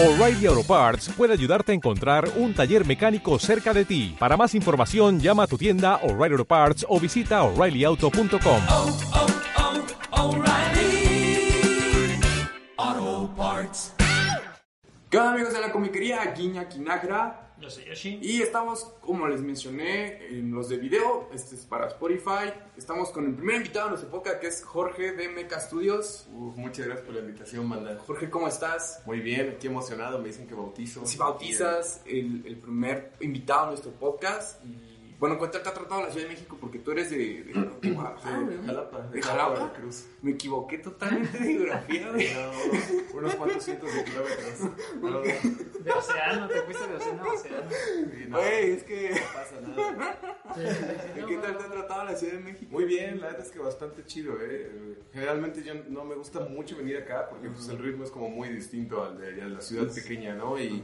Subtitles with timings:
[0.00, 4.14] O'Reilly Auto Parts puede ayudarte a encontrar un taller mecánico cerca de ti.
[4.16, 8.62] Para más información, llama a tu tienda O'Reilly Auto Parts o visita oreillyauto.com.
[8.68, 8.96] oh,
[10.12, 11.50] oh, O'Reilly
[12.76, 13.92] Auto Parts.
[15.10, 16.32] ¿Qué onda amigos de la comiquería?
[16.32, 17.47] Guiña Quinagra.
[17.60, 18.20] Yo soy Yoshi.
[18.22, 22.52] Y estamos, como les mencioné en los de video, este es para Spotify.
[22.76, 26.28] Estamos con el primer invitado de nuestra época que es Jorge de Meca Studios.
[26.32, 27.98] Uf, muchas gracias por la invitación, banda.
[28.06, 29.02] Jorge, ¿cómo estás?
[29.06, 31.04] Muy bien, aquí emocionado, me dicen que bautizo.
[31.04, 34.64] Si bautizas el, el primer invitado de nuestro podcast.
[34.64, 34.87] Y
[35.18, 37.90] bueno, cuéntame, te ha tratado la Ciudad de México porque tú eres de, de, de
[37.90, 38.66] Guadalajara, Sí, ¿no?
[38.66, 39.52] Jalapa, ¿De de Jalapa?
[39.54, 40.06] Veracruz.
[40.22, 42.28] Me equivoqué totalmente de geografía, güey.
[42.34, 44.60] No, unos cuantos cientos de kilómetros.
[45.00, 47.70] No, De océano, te fuiste de océano a océano.
[47.70, 49.10] sí, no, Güey, es que...
[49.10, 50.18] no pasa nada.
[51.28, 52.70] ¿Qué tal te ha tratado la Ciudad de México?
[52.70, 54.98] Muy bien, la verdad es que bastante chido, eh.
[55.12, 58.50] Generalmente yo no me gusta mucho venir acá porque pues el ritmo es como muy
[58.50, 60.58] distinto al de, allá de la ciudad pequeña, ¿no?
[60.60, 60.82] Y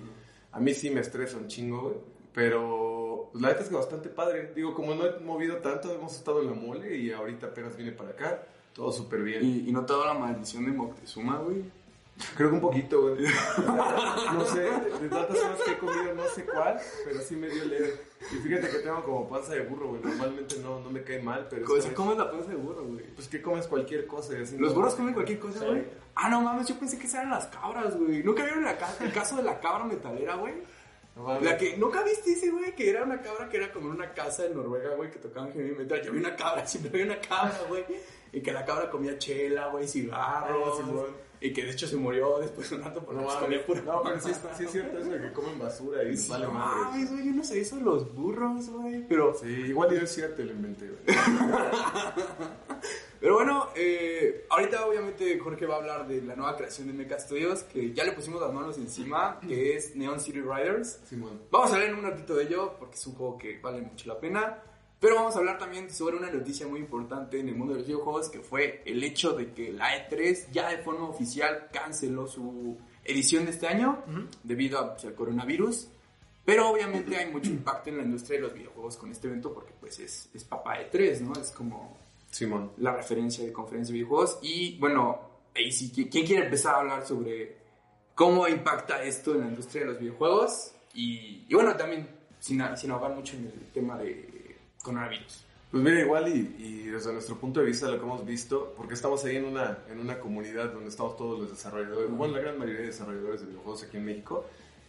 [0.53, 2.14] a mí sí me estresa un chingo, güey.
[2.35, 4.53] Pero pues, la verdad es que bastante padre.
[4.55, 7.93] Digo, como no he movido tanto, hemos estado en la mole y ahorita apenas vine
[7.93, 8.43] para acá.
[8.75, 9.45] Todo súper bien.
[9.45, 11.63] ¿Y, y no te ha dado la maldición de Moctezuma, güey?
[12.37, 13.25] Creo que un poquito, güey.
[14.35, 17.65] No sé, de tantas cosas que he comido, no sé cuál, pero sí me dio
[17.65, 17.93] leve.
[18.33, 20.01] Y fíjate que tengo como panza de burro, güey.
[20.03, 21.65] Normalmente no, no me cae mal, pero.
[21.67, 23.05] ¿Cómo se vez- come la panza de burro, güey?
[23.15, 24.35] Pues que comes cualquier cosa.
[24.41, 25.65] así ¿Los no- burros comen cualquier cosa, Sí.
[25.67, 25.85] güey?
[26.17, 28.23] Ah, no mames, yo pensé que esas eran las cabras, güey.
[28.23, 30.55] ¿Nunca vieron la ca- el caso de la cabra metalera, güey?
[31.17, 31.41] No.
[31.41, 32.75] La que, ¿nunca viste ese, güey?
[32.75, 35.53] Que era una cabra que era como en una casa en Noruega, güey, que tocaban
[35.53, 36.03] heavy metal.
[36.03, 37.85] Yo vi una cabra, siempre vi una cabra, güey.
[38.33, 40.81] Y que la cabra comía chela, güey, cigarros.
[41.41, 44.03] Y que de hecho se murió después de un rato porque No comía pura No,
[44.03, 47.27] pero sí, sí es cierto eso de que comen basura y Sí, vale mames, güey,
[47.27, 49.07] yo no sé eso de los burros, güey.
[49.07, 51.17] Pero Sí, igual yo es cierto, lo inventé, güey.
[53.25, 57.19] Pero bueno, eh, ahorita obviamente Jorge va a hablar de la nueva creación de Mecha
[57.19, 61.01] Studios, que ya le pusimos las manos encima, que es Neon City Riders.
[61.51, 64.09] Vamos a hablar en un ratito de ello, porque es un juego que vale mucho
[64.09, 64.63] la pena.
[65.01, 67.87] Pero vamos a hablar también sobre una noticia muy importante en el mundo de los
[67.87, 72.77] videojuegos, que fue el hecho de que la E3 ya de forma oficial canceló su
[73.05, 74.05] edición de este año,
[74.43, 75.89] debido a, pues, al coronavirus.
[76.45, 79.73] Pero obviamente hay mucho impacto en la industria de los videojuegos con este evento, porque
[79.81, 81.33] pues es, es papá E3, ¿no?
[81.41, 82.04] Es como
[82.35, 82.73] Simón.
[82.79, 84.39] la referencia de conferencia de videojuegos.
[84.43, 85.21] Y bueno,
[85.55, 87.57] ahí sí, ¿qui- ¿quién quiere empezar a hablar sobre
[88.15, 90.73] cómo impacta esto en la industria de los videojuegos?
[90.95, 92.09] Y, y bueno, también
[92.41, 95.45] sin, sin ahogar mucho en el tema de coronavirus.
[95.71, 98.95] Pues mira, igual y, y desde nuestro punto de vista lo que hemos visto, porque
[98.95, 102.59] estamos ahí en una, en una comunidad donde estamos todos los desarrolladores, bueno, la gran
[102.59, 104.45] mayoría de desarrolladores de videojuegos aquí en México,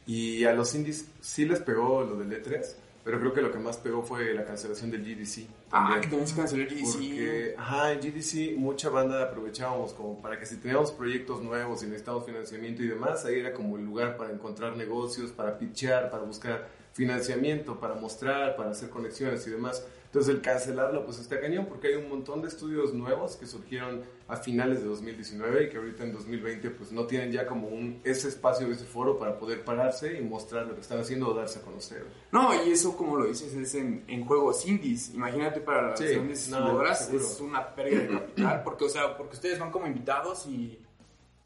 [0.08, 3.60] y a los indies sí les pegó lo del E3, pero creo que lo que
[3.60, 5.48] más pegó fue la cancelación del GDC.
[5.70, 6.02] Ah, también.
[6.02, 6.92] que también se canceló el GDC.
[6.92, 11.86] Porque, ajá, en GDC mucha banda aprovechábamos como para que si teníamos proyectos nuevos y
[11.86, 16.24] necesitábamos financiamiento y demás, ahí era como el lugar para encontrar negocios, para pitchear, para
[16.24, 19.86] buscar financiamiento, para mostrar, para hacer conexiones y demás.
[20.16, 24.02] Entonces el cancelarlo pues está cañón porque hay un montón de estudios nuevos que surgieron
[24.30, 28.00] a finales de 2019 y que ahorita en 2020 pues no tienen ya como un
[28.06, 31.60] ese espacio, ese foro para poder pararse y mostrar lo que están haciendo o darse
[31.60, 32.06] a conocer.
[32.32, 35.14] No, y eso, como lo dices, es en, en juegos indies.
[35.14, 38.64] Imagínate para las Sí, grandes no, es una pérdida de capital.
[38.64, 40.80] Porque, o sea, porque ustedes van como invitados y,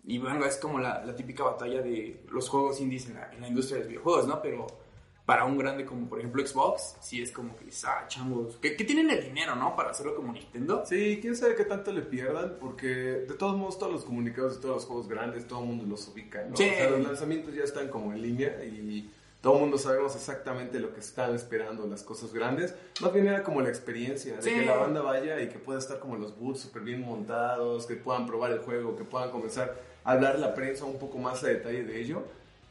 [0.03, 3.41] y bueno, es como la, la típica batalla de los juegos indies en la, en
[3.41, 4.39] la industria de los videojuegos, ¿no?
[4.43, 4.67] Pero
[5.29, 8.83] para un grande como, por ejemplo, Xbox, sí es como que, ah, changos, que, que
[8.83, 9.75] tienen el dinero, ¿no?
[9.75, 10.81] Para hacerlo como Nintendo.
[10.87, 14.61] Sí, quién sabe qué tanto le pierdan, porque de todos modos todos los comunicados de
[14.63, 16.57] todos los juegos grandes, todo el mundo los ubica, ¿no?
[16.57, 16.67] Sí.
[16.67, 19.07] O sea, los lanzamientos ya están como en línea y
[19.39, 22.73] todo el mundo sabemos exactamente lo que están esperando las cosas grandes.
[22.99, 24.49] Más bien era como la experiencia, de Sí.
[24.49, 27.93] que la banda vaya y que pueda estar como los booths súper bien montados, que
[27.95, 31.47] puedan probar el juego, que puedan comenzar a hablar la prensa un poco más a
[31.49, 32.23] detalle de ello.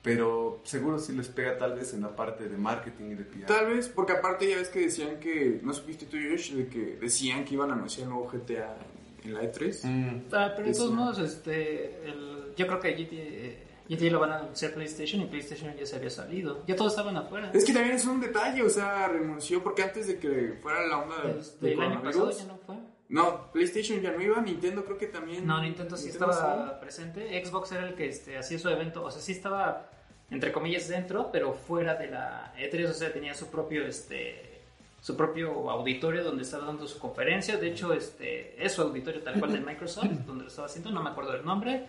[0.02, 3.46] Pero seguro sí les pega tal vez en la parte de marketing y de PR.
[3.46, 6.52] Tal vez, porque aparte ya ves que decían que, ¿no supiste tú, Yosh?
[6.52, 8.76] De que decían que iban a anunciar el nuevo GTA
[9.24, 9.84] en la E3.
[9.84, 10.22] Mm.
[10.32, 14.30] Ah, pero de todos modos, este, el- yo creo que GT, eh, GT lo van
[14.32, 16.62] a anunciar PlayStation y PlayStation ya se había salido.
[16.66, 17.50] Ya todos estaban afuera.
[17.52, 20.98] Es que también es un detalle, o sea, renunció porque antes de que fuera la
[20.98, 22.76] onda de, Este, de el año pasado ya no fue.
[23.08, 25.46] No, PlayStation ya no iba, Nintendo creo que también.
[25.46, 27.44] No, Nintendo sí Nintendo estaba presente.
[27.44, 29.02] Xbox era el que este, hacía su evento.
[29.02, 29.88] O sea, sí estaba,
[30.30, 32.90] entre comillas, dentro, pero fuera de la E3.
[32.90, 34.60] O sea, tenía su propio, este,
[35.00, 37.56] su propio auditorio donde estaba dando su conferencia.
[37.56, 40.90] De hecho, este, es su auditorio tal cual de Microsoft, donde lo estaba haciendo.
[40.90, 41.86] No me acuerdo del nombre.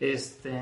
[0.00, 0.58] Este,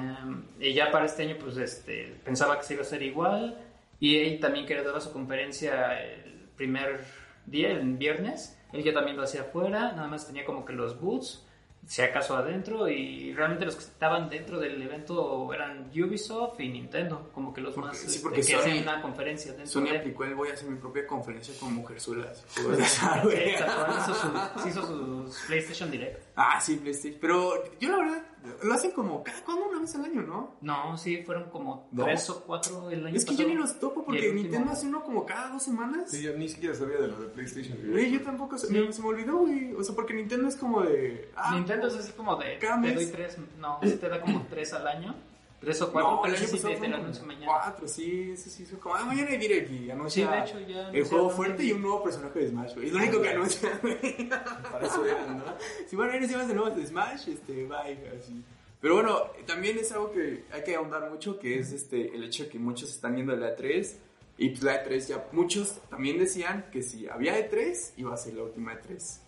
[0.59, 3.57] y ya para este año, pues, este, pensaba que se iba a hacer igual.
[4.01, 7.05] Y él también quería dar su conferencia el primer
[7.47, 8.57] día, el viernes.
[8.72, 11.46] Él ya también lo hacía afuera, nada más tenía como que los boots.
[11.87, 17.31] si acaso adentro, y realmente los que estaban dentro del evento eran Ubisoft y Nintendo,
[17.32, 19.99] como que los Porque- más sí, este, porque que hacen una conferencia dentro Sony de...
[19.99, 22.44] aplicó el voy a hacer mi propia conferencia con mujerzuelas.
[22.62, 26.23] Cual, hizo, su- hizo sus PlayStation Direct.
[26.37, 27.19] ah, sí, PlayStation.
[27.20, 28.23] Pero yo la verdad,
[28.62, 30.56] lo hacen como cada cuando una vez al año, ¿no?
[30.60, 34.04] No, sí, fueron como tres o cuatro el año Es que yo ni los topo
[34.04, 36.10] porque Nintendo hace uno como cada dos semanas.
[36.10, 37.78] Sí, yo ni siquiera sabía de lo de PlayStation.
[37.90, 39.75] Güey, yo tampoco, se, me, se me olvidó, güey.
[39.75, 41.31] O sea, porque Nintendo es como de...
[41.37, 44.46] ah, Nintendo es así como de, Cada te doy tres, no, sí te da como
[44.48, 45.14] tres al año,
[45.61, 47.47] tres o cuatro, No, el pero año sí, sí, mañana.
[47.47, 50.69] Cuatro, sí, eso sí, fue como, ah, mañana hay direct y anuncia Sí, de hecho,
[50.69, 52.87] ya el juego fuerte y un nuevo personaje de Smash, güey.
[52.87, 54.29] Es lo único que anuncia, güey.
[54.29, 55.45] Para eso eran, ¿no?
[55.87, 58.43] Si van a ir encima de nuevos de Smash, este, bye, así.
[58.81, 62.45] Pero bueno, también es algo que hay que ahondar mucho, que es este, el hecho
[62.45, 63.97] de que muchos están viendo la E3
[64.39, 68.35] y pues la E3 ya, muchos también decían que si había E3, iba a ser
[68.35, 69.19] la última E E3.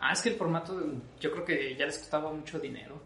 [0.00, 0.78] Ah, es que el formato
[1.18, 3.00] yo creo que ya les costaba mucho dinero.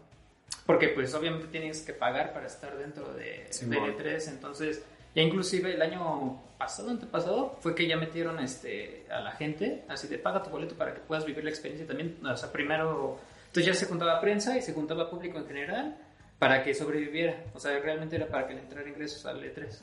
[0.65, 3.83] Porque pues obviamente tienes que pagar para estar dentro de, Simón.
[3.83, 4.83] del E3, entonces
[5.15, 10.07] ya inclusive el año pasado, antepasado, fue que ya metieron este, a la gente, así
[10.07, 12.17] de paga tu boleto para que puedas vivir la experiencia también.
[12.25, 15.97] O sea, primero, entonces ya se juntaba prensa y se juntaba público en general
[16.39, 17.43] para que sobreviviera.
[17.53, 19.81] O sea, realmente era para que le entrara ingresos al E3.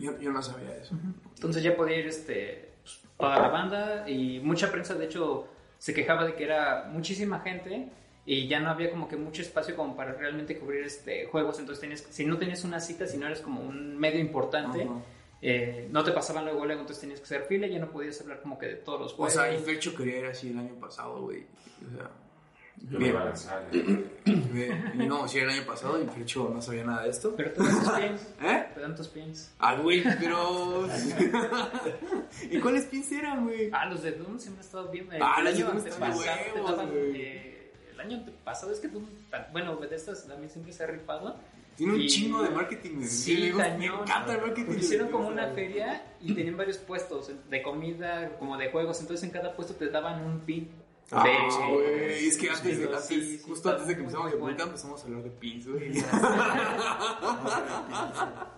[0.00, 0.96] Yo, yo no sabía eso.
[1.34, 5.48] Entonces ya podía ir este, pues, toda la banda y mucha prensa, de hecho,
[5.78, 7.90] se quejaba de que era muchísima gente
[8.26, 11.58] y ya no había como que mucho espacio como para realmente cubrir este juegos.
[11.60, 14.86] Entonces tenías, si no tenías una cita, si no eres como un medio importante,
[15.40, 18.20] eh, no te pasaban luego, luego, entonces tenías que hacer fila y ya no podías
[18.20, 19.34] hablar como que de todos los O juegos.
[19.34, 21.44] sea, y Fercho quería ir así el año pasado, güey.
[21.86, 22.10] O sea,
[22.90, 23.64] Yo me iba a lanzar.
[23.72, 27.32] ve- y no, si era el año pasado y Fercho no sabía nada de esto.
[27.36, 28.28] Pero te dan tus pins.
[28.42, 28.66] ¿Eh?
[28.74, 29.54] Te dan tus pins.
[29.60, 30.88] Ah, güey, pero...
[32.50, 33.70] ¿Y cuáles pins eran, güey?
[33.72, 35.08] Ah, los de Doom siempre han estado bien.
[35.20, 37.55] Ah, el los de año te eh,
[37.96, 38.88] el año antepasado es que
[39.30, 41.36] tan- bueno, Bethesda también siempre se ha rifado.
[41.76, 43.02] Tiene un chingo de marketing.
[43.02, 44.64] Sí, me, gusta- me encanta el marketing.
[44.64, 48.98] Porque de hicieron como una feria y tenían varios puestos de comida, como de juegos.
[49.00, 50.70] Entonces en cada puesto te daban un pin.
[51.12, 54.40] Ah, de- güey, es que antes, de, antes sí, justo antes de que empezamos bueno.
[54.56, 55.92] podcast empezamos a hablar de pins, güey.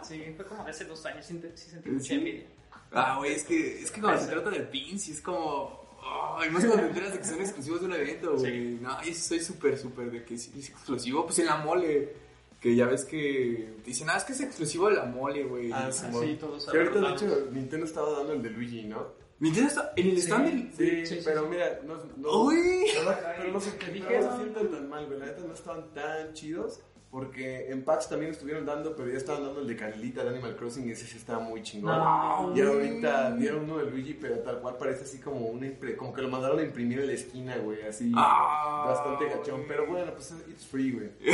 [0.02, 1.26] Sí, fue como hace dos años.
[1.26, 2.46] Sí, sentí mucha envidia.
[2.92, 5.77] Ah, güey, es que, es que cuando se trata de pins, sí es como...
[6.02, 8.74] Ay, más cuando te enteras de que son exclusivos de un evento, güey.
[8.80, 11.24] No, yo soy súper, súper de que es exclusivo.
[11.26, 12.14] Pues en la mole,
[12.60, 15.70] que ya ves que te dicen, ah, es que es exclusivo de la mole, güey.
[15.72, 19.06] Ah, sí, todos Que ahorita, de hecho, Nintendo estaba dando el de Luigi, ¿no?
[19.40, 20.22] Nintendo está en el Sí.
[20.22, 20.72] stand del...
[20.76, 21.48] Sí, sí, sí, pero sí.
[21.50, 22.56] mira, no, no, Uy.
[22.56, 25.18] no, pero no Te no dije, se sientan tan mal, güey.
[25.20, 26.80] La neta no estaban tan chidos.
[27.10, 30.54] Porque en PAX también estuvieron dando, pero ya estaban dando el de Canelita de Animal
[30.56, 31.96] Crossing y ese sí estaba muy chingón.
[31.96, 32.52] No.
[32.54, 36.12] Y ahorita dieron uno de Luigi, pero tal cual parece así como una impre- como
[36.12, 38.12] que lo mandaron a imprimir en la esquina, güey, así.
[38.14, 39.62] Ah, bastante gachón.
[39.66, 41.08] Pero bueno, pues it's free, güey.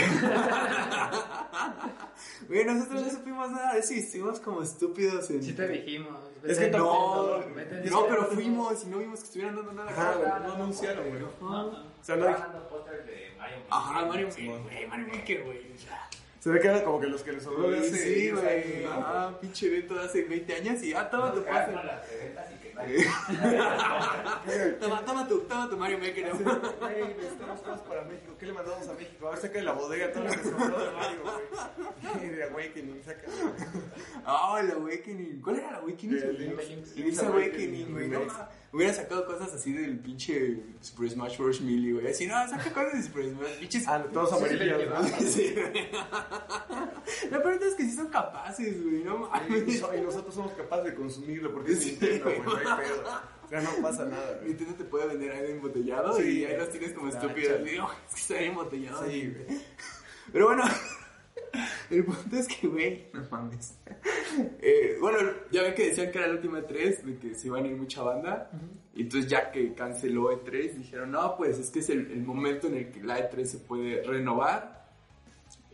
[2.49, 5.43] Güey, nosotros no supimos nada de eso y estuvimos como estúpidos en...
[5.43, 6.19] Sí te dijimos.
[6.46, 9.91] Es que No, no, pero fuimos y no vimos que estuvieran dando nada.
[9.91, 11.20] Ajá, no anunciaron, güey.
[11.20, 11.29] No.
[11.41, 13.56] O sea, no, Estaba dando póster de Mario.
[13.70, 15.75] Ajá, Mario güey, Mario Maker, güey.
[16.44, 18.85] Se ve que era como que los que les sobró de hace Sí, 10 güey.
[18.85, 21.73] Ajá, pinche evento de hace 20 años y ya toma tu pase.
[24.79, 26.35] Toma, toma tu, toma tu Mario Maker.
[26.35, 28.35] Güey, necesitamos cosas para México.
[28.38, 29.26] ¿Qué le mandamos a México?
[29.26, 32.29] A ver, saca de la bodega todo lo que sobró de Mario, güey.
[32.29, 33.23] De Awakening, saca.
[34.26, 35.40] Ah, el Awakening.
[35.40, 36.19] ¿Cuál era el Awakening?
[36.19, 38.11] El Awakening, güey.
[38.75, 41.61] Hubiera sacado cosas así del pinche Super Smash Bros.
[41.61, 42.09] Melee, güey.
[42.09, 43.59] Así, no, saca cosas de Super Smash.
[43.61, 43.87] Pinches.
[43.87, 45.04] Ah, todos amarillos, ¿no?
[45.21, 45.90] Sí, güey.
[47.31, 49.04] La verdad es que sí son capaces, güey.
[49.04, 49.78] No Y, mames.
[49.81, 53.04] so- y nosotros somos capaces de consumirlo porque es Nintendo, güey, no hay pedo.
[53.45, 54.49] O sea, no pasa nada, güey.
[54.49, 57.64] Nintendo te puede vender ahí embotellado y ahí los tienes como Ah, estúpidos.
[57.64, 59.04] Digo, es que está embotellado.
[59.07, 59.61] Sí, güey.
[60.33, 60.64] Pero bueno,
[61.97, 63.79] el punto es que, güey, no mames.
[64.61, 65.19] Eh, bueno,
[65.53, 67.77] ya ven que decían que era la última E3, de que se iban a ir
[67.77, 68.51] mucha banda.
[68.93, 72.67] Y entonces ya que canceló E3, dijeron, no, pues es que es el, el momento
[72.67, 74.75] en el que la E3 se puede renovar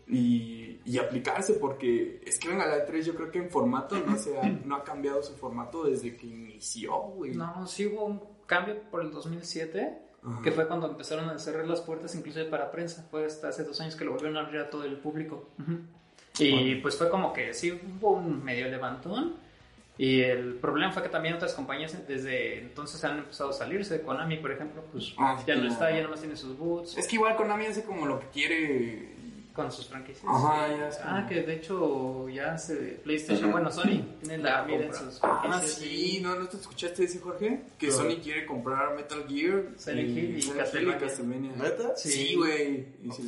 [0.06, 4.16] y, y aplicarse, porque es que venga la E3, yo creo que en formato no,
[4.18, 7.34] se ha, no ha cambiado su formato desde que inició, güey.
[7.34, 10.42] No, sí hubo un cambio por el 2007, Ajá.
[10.42, 13.06] que fue cuando empezaron a cerrar las puertas inclusive para prensa.
[13.10, 15.50] Fue hasta hace dos años que lo volvieron a abrir a todo el público.
[16.44, 19.34] Y pues fue como que sí hubo un medio levantón.
[19.98, 24.00] Y el problema fue que también otras compañías desde entonces han empezado a salirse.
[24.00, 26.96] Konami, por ejemplo, pues Ah, ya no está, ya nomás tiene sus boots.
[26.96, 29.10] Es que igual Konami hace como lo que quiere
[29.52, 30.24] con sus franquicias.
[30.26, 34.62] Ajá, ya es como- Ah, que de hecho ya se PlayStation, bueno, Sony tiene la
[34.62, 35.72] mira en sus Ah, franquicias.
[35.74, 37.60] sí, ¿no, ¿no te escuchaste ese, Jorge?
[37.76, 37.90] Que.
[37.90, 40.98] Sony quiere comprar Metal Gear, Silent Hill y Castlevania.
[40.98, 41.52] Castlevania.
[41.56, 41.96] ¿Neta?
[41.96, 42.86] Sí, güey.
[43.02, 43.22] Y No, sí.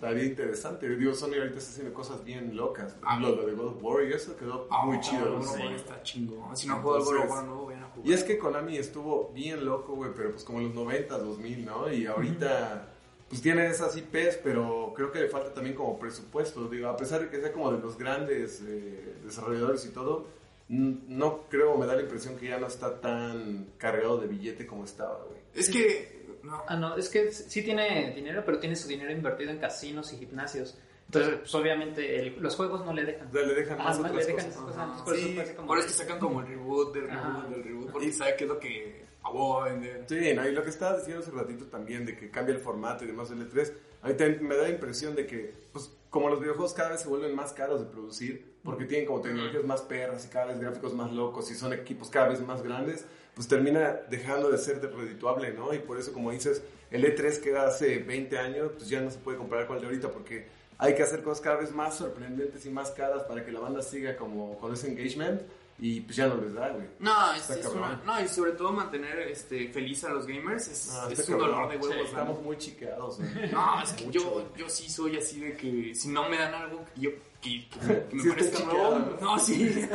[0.00, 0.88] Estaría interesante.
[0.96, 2.96] Digo, Sony ahorita está haciendo cosas bien locas.
[3.02, 3.18] Ah.
[3.18, 5.24] lo de God of War y eso quedó Ah, muy chido.
[5.38, 5.50] God ¿no?
[5.50, 6.56] of War está chingón.
[6.56, 8.08] Si no al God of War nuevo, vayan a jugar.
[8.08, 11.64] Y es que Konami estuvo bien loco, güey, pero pues como en los 90, 2000,
[11.64, 11.92] ¿no?
[11.92, 12.88] Y ahorita,
[13.28, 16.68] pues tiene esas IPs, pero creo que le falta también como presupuesto.
[16.68, 20.26] Digo, a pesar de que sea como de los grandes eh, desarrolladores y todo,
[20.68, 24.84] no creo, me da la impresión que ya no está tan cargado de billete como
[24.84, 25.40] estaba, güey.
[25.54, 26.17] Es que.
[26.48, 26.62] No.
[26.66, 30.16] Ah, no, es que sí tiene dinero, pero tiene su dinero invertido en casinos y
[30.18, 30.78] gimnasios.
[31.06, 33.28] Entonces, pues obviamente el- los juegos no le dejan.
[33.32, 34.50] Le dejan Ah, más otras le dejan cosas.
[34.52, 35.02] esas cosas.
[35.02, 37.18] Por eso sí, parece como- por eso es que sacan como el reboot del reboot
[37.38, 37.48] Ajá.
[37.48, 37.90] del reboot.
[37.92, 40.04] Porque sabe que es lo que a vos va a vender.
[40.08, 43.04] Sí, no, y lo que estabas diciendo hace ratito también, de que cambia el formato
[43.04, 46.72] y demás del E3, ahorita me da la impresión de que, pues, como los videojuegos
[46.74, 50.28] cada vez se vuelven más caros de producir, porque tienen como tecnologías más perras y
[50.28, 53.06] cada vez gráficos más locos y son equipos cada vez más grandes,
[53.38, 55.72] pues termina dejando de ser de redituable, ¿no?
[55.72, 59.12] Y por eso, como dices, el E3 que era hace 20 años, pues ya no
[59.12, 61.96] se puede comparar con el de ahorita, porque hay que hacer cosas cada vez más
[61.96, 65.40] sorprendentes y más caras para que la banda siga como con ese engagement
[65.78, 66.88] y pues ya no les da, güey.
[66.98, 70.90] No, es, es una, no, y sobre todo mantener este, feliz a los gamers es,
[70.92, 71.94] Ah, es un dolor de huevos.
[71.94, 72.04] Sí.
[72.06, 73.50] Estamos muy chiqueados, güey.
[73.52, 74.44] No, es que Mucho, yo, güey.
[74.56, 78.06] yo sí soy así de que si no me dan algo que yo que, que-
[78.16, 79.86] me Sí, parezca nuevo, no, sí.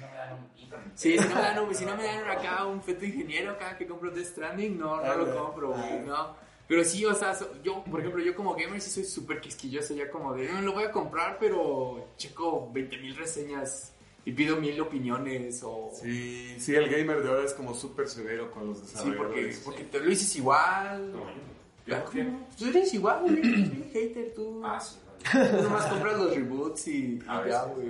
[0.00, 0.79] No me dan un ítem.
[0.94, 3.76] Sí, si no me dan, un- si no me dan acá un feto ingeniero acá
[3.76, 6.34] que compro Death Stranding, no, no lo compro, güey, no.
[6.68, 9.94] Pero sí, o sea, so- yo, por ejemplo, yo como gamer sí soy súper quisquilloso,
[9.94, 13.92] ya como de, no, lo voy a comprar, pero checo 20 mil reseñas
[14.24, 15.90] y pido mil opiniones o...
[15.92, 19.58] Sí, sí, el gamer de ahora es como súper severo con los Sí, desarrolladores.
[19.64, 21.12] porque, porque te lo dices igual.
[22.58, 23.90] Tú eres igual, güey.
[23.92, 24.60] Hater, tú.
[24.64, 24.96] Ah, sí.
[25.32, 27.88] Tú nomás compras los reboots y, y ya, güey.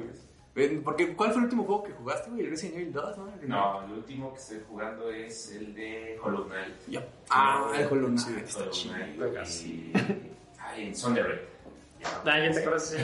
[0.69, 2.45] Ven, Porque, ¿cuál fue el último juego que jugaste, güey?
[2.45, 3.33] El Resident Evil 2, ¿no?
[3.43, 6.75] El No, el último que estoy jugando es el de Hollow Knight.
[6.89, 7.07] Ya.
[7.31, 8.19] Ah, el Hollow Knight.
[8.21, 8.95] Sí, Está chido.
[8.95, 9.93] Knight y...
[10.61, 11.39] Ay, en Son de Red.
[12.03, 12.97] Ah, ya te acuerdas.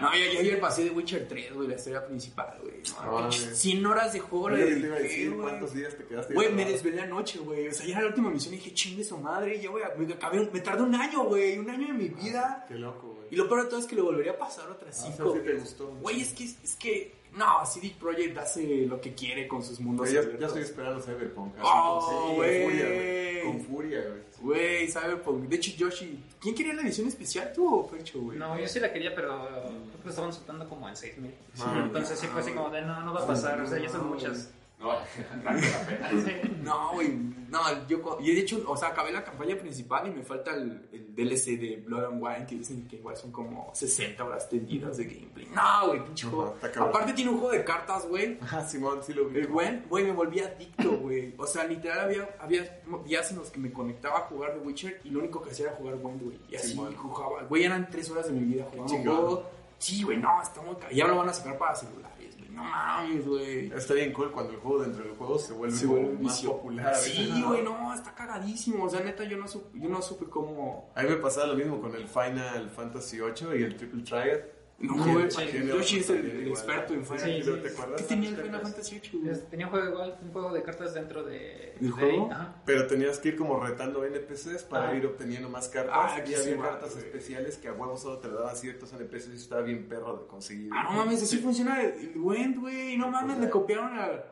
[0.00, 2.74] No, yo, yo ayer pasé de Witcher 3, güey, la historia principal, güey.
[3.04, 3.56] No, Ah, pinches güey.
[3.56, 5.40] 100 horas de juego le Oye, te iba a dediqué, decir güey.
[5.48, 6.34] cuántos días te quedaste.
[6.34, 7.66] Güey, me desvelé anoche, güey.
[7.66, 9.60] O sea, ya era la última misión y dije, chingue su madre.
[9.60, 11.58] Ya, güey, me, acabé, me tardó un año, güey.
[11.58, 12.64] Un año de mi vida.
[12.68, 13.17] Qué loco, güey.
[13.30, 15.34] Y lo peor de todo es que lo volvería a pasar otras Ah, cinco.
[15.34, 15.86] sí te gustó.
[16.00, 20.10] Güey, es que, es que, no, CD Projekt hace lo que quiere con sus mundos
[20.10, 21.54] Güey, ya, estoy esperando Cyberpunk.
[21.62, 22.62] Oh, con- sí, güey.
[22.64, 23.42] Con furia, güey.
[23.44, 24.28] Con furia, güey.
[24.40, 25.48] Güey, Cyberpunk.
[25.48, 28.38] De hecho, Yoshi, ¿quién quería la edición especial tú o Percho, güey?
[28.38, 31.34] No, yo sí la quería, pero creo que lo estaban soltando como en 6000.
[31.60, 33.88] Ah, Entonces sí fue así como de no, no va a pasar, o sea, ya
[33.88, 34.50] son muchas.
[34.78, 34.92] No.
[36.62, 37.08] No, güey,
[37.48, 40.86] no, yo, y de hecho, o sea, acabé la campaña principal y me falta el,
[40.92, 44.98] el DLC de Blood and Wine, que dicen que igual son como 60 horas tendidas
[44.98, 45.46] de gameplay.
[45.54, 46.56] No, güey, pinche Ajá, juego.
[46.80, 48.38] Aparte tiene un juego de cartas, güey.
[48.50, 49.38] Ah, Simón, sí lo vi.
[49.40, 51.34] El güey, güey, me volví adicto, güey.
[51.38, 55.00] O sea, literal había, había días en los que me conectaba a jugar The Witcher
[55.04, 56.38] y lo único que hacía era jugar Wind, güey.
[56.50, 56.94] Y así Simón.
[56.96, 57.44] jugaba.
[57.44, 59.50] Güey, eran tres horas de mi vida jugando.
[59.78, 62.17] Sí, güey, no, está muy ca- Y ahora lo van a sacar para celulares, güey.
[62.58, 63.72] No mames, güey.
[63.72, 66.52] Está bien cool cuando el juego dentro del juego se vuelve, Se vuelve más vicio.
[66.52, 66.94] popular.
[66.96, 68.84] Sí, güey, no, está cagadísimo.
[68.84, 70.90] O sea, neta, yo no, supe, yo no supe cómo.
[70.94, 74.40] A mí me pasaba lo mismo con el Final Fantasy VIII y el Triple Triad.
[74.80, 77.52] No, Sí, güey, sí, Yoshi es el, experto en Final Sí, Fantasy.
[77.52, 78.00] sí, ¿te acuerdas?
[78.00, 79.40] ¿Qué tenía el Final Fantasy VIII, güey?
[79.50, 81.74] Tenía un juego igual, un juego de cartas dentro de.
[81.80, 82.30] ¿Del de juego?
[82.64, 84.94] Pero tenías que ir como retando NPCs para Ah.
[84.94, 85.94] ir obteniendo más cartas.
[85.96, 89.62] Ah, y había cartas especiales que a huevo solo te daban ciertos NPCs y estaba
[89.62, 90.70] bien perro de conseguir.
[90.72, 92.96] Ah, no mames, así funciona el el Wend, güey.
[92.96, 94.26] No mames, le copiaron al.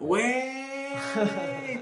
[0.00, 0.96] Güey.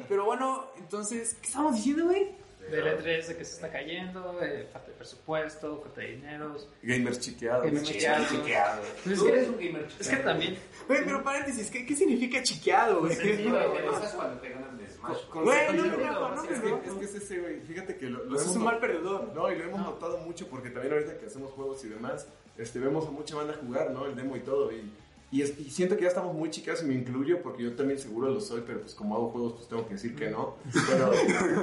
[0.09, 2.31] Pero bueno, entonces, ¿qué estamos diciendo, güey?
[2.71, 6.69] Del E3 de que se está cayendo, eh, falta de presupuesto, falta de dineros.
[6.83, 7.65] Gamers chiqueados.
[7.67, 8.29] Gamers chiqueados.
[8.31, 8.83] Chiqueado.
[9.05, 10.59] Pues es, que, eres un gamer es que también.
[10.89, 13.15] Güey, pero paréntesis, ¿qué, qué significa chiqueado, güey?
[13.15, 13.87] Sí, güey, güey.
[13.89, 15.25] Eso es cuando te ganan de Smash.
[15.29, 16.83] Con- Güey, con- no, no, no, no, es, que, no.
[16.83, 17.61] es que es ese, güey.
[17.61, 19.33] Fíjate que lo, lo Pues es un mal perdedor.
[19.35, 22.79] No, y lo hemos notado mucho porque también ahorita que hacemos juegos y demás, este,
[22.79, 24.07] vemos a mucha banda jugar, ¿no?
[24.07, 24.73] El demo y todo.
[24.73, 24.91] Y,
[25.37, 27.99] y, es- y siento que ya estamos muy chicas y me incluyo porque yo también
[27.99, 30.57] seguro lo soy, pero pues como hago juegos, pues tengo que decir que no.
[30.89, 31.11] Pero,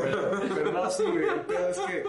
[0.03, 1.23] pero, pero no, sí, güey.
[1.23, 2.03] El es que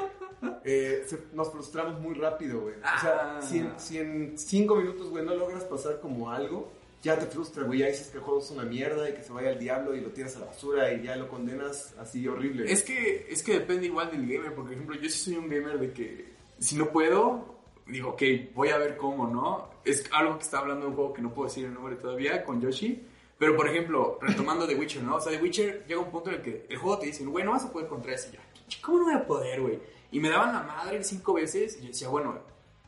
[0.65, 2.75] eh, se- nos frustramos muy rápido, güey.
[2.75, 3.43] O sea, Ah.
[3.43, 6.71] si, en, si en cinco minutos, güey, no logras pasar como algo,
[7.03, 7.81] ya te frustra, güey.
[7.81, 10.01] Ya dices que el juego es una mierda y que se vaya al diablo y
[10.01, 12.71] lo tiras a la basura y ya lo condenas así horrible.
[12.71, 15.49] Es que, es que depende igual del gamer, porque por ejemplo, yo sí soy un
[15.49, 17.55] gamer de que si no puedo,
[17.87, 18.23] digo, ok,
[18.55, 19.71] voy a ver cómo, ¿no?
[19.85, 22.45] Es algo que está hablando de un juego que no puedo decir el nombre todavía,
[22.45, 23.07] con Yoshi.
[23.39, 25.17] Pero por ejemplo, retomando The Witcher, ¿no?
[25.17, 27.45] O sea, The Witcher llega un punto en el que el juego te dice, güey,
[27.45, 28.41] no vas a poder contra ese ya.
[28.81, 29.79] ¿cómo no voy a poder, güey?
[30.11, 32.39] Y me daban la madre cinco veces y yo decía, bueno,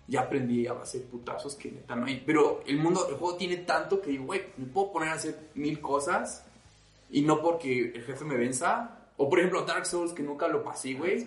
[0.07, 2.23] ya aprendí a de putazos que neta no hay.
[2.25, 5.51] Pero el mundo, el juego tiene tanto que digo, güey, me puedo poner a hacer
[5.55, 6.47] mil cosas
[7.11, 9.09] y no porque el jefe me venza.
[9.17, 11.27] O por ejemplo, Dark Souls, que nunca lo pasé, güey.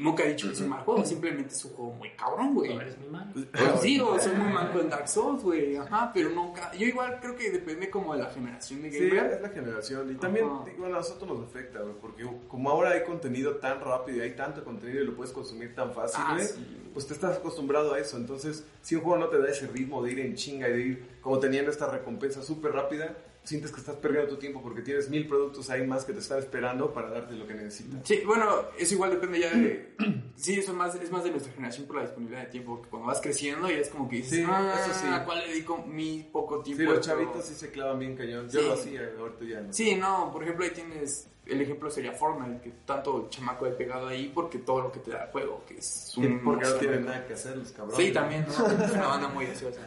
[0.00, 2.74] Nunca he dicho que es un mal juego, simplemente es un juego muy cabrón, güey.
[2.74, 3.32] No eres mi man.
[3.34, 5.76] Pues sí, o soy muy manco en Dark Souls, güey.
[5.76, 6.72] Ajá, pero nunca.
[6.72, 9.32] Yo igual creo que depende como de la generación de Sí, gamer.
[9.32, 10.10] es la generación.
[10.10, 10.64] Y también, Ajá.
[10.64, 14.34] digo, a nosotros nos afecta, güey, porque como ahora hay contenido tan rápido y hay
[14.34, 16.90] tanto contenido y lo puedes consumir tan fácil, Ah, güey, sí.
[16.94, 18.16] pues te estás acostumbrado a eso.
[18.16, 20.80] Entonces, si un juego no te da ese ritmo de ir en chinga y de
[20.80, 25.08] ir como teniendo esta recompensa súper rápida, sientes que estás perdiendo tu tiempo porque tienes
[25.08, 28.00] mil productos ahí más que te están esperando para darte lo que necesitas.
[28.06, 28.46] Sí, bueno,
[28.78, 29.94] eso igual depende ya de.
[30.40, 32.80] Sí, eso más, es más de nuestra generación por la disponibilidad de tiempo.
[32.88, 35.06] Cuando vas creciendo ya es como que dices, Sí, ah, eso sí.
[35.06, 36.80] ¿a cuál le dedico mi poco tiempo?
[36.80, 38.48] Sí, los Pero- chavitos sí se clavan bien cañón.
[38.48, 38.66] Yo Sí.
[38.66, 39.70] lo hacía, ahorita ya no.
[39.74, 41.28] Sí, no, por ejemplo, ahí tienes.
[41.50, 45.10] El ejemplo sería Fortnite, que tanto chamaco he pegado ahí porque todo lo que te
[45.10, 46.40] da el juego, que es Sí, un.
[46.44, 47.96] porque no tienen nada que hacer los cabrones.
[48.06, 48.66] Sí, también, ¿no?
[48.84, 49.80] Es una banda muy deseosa.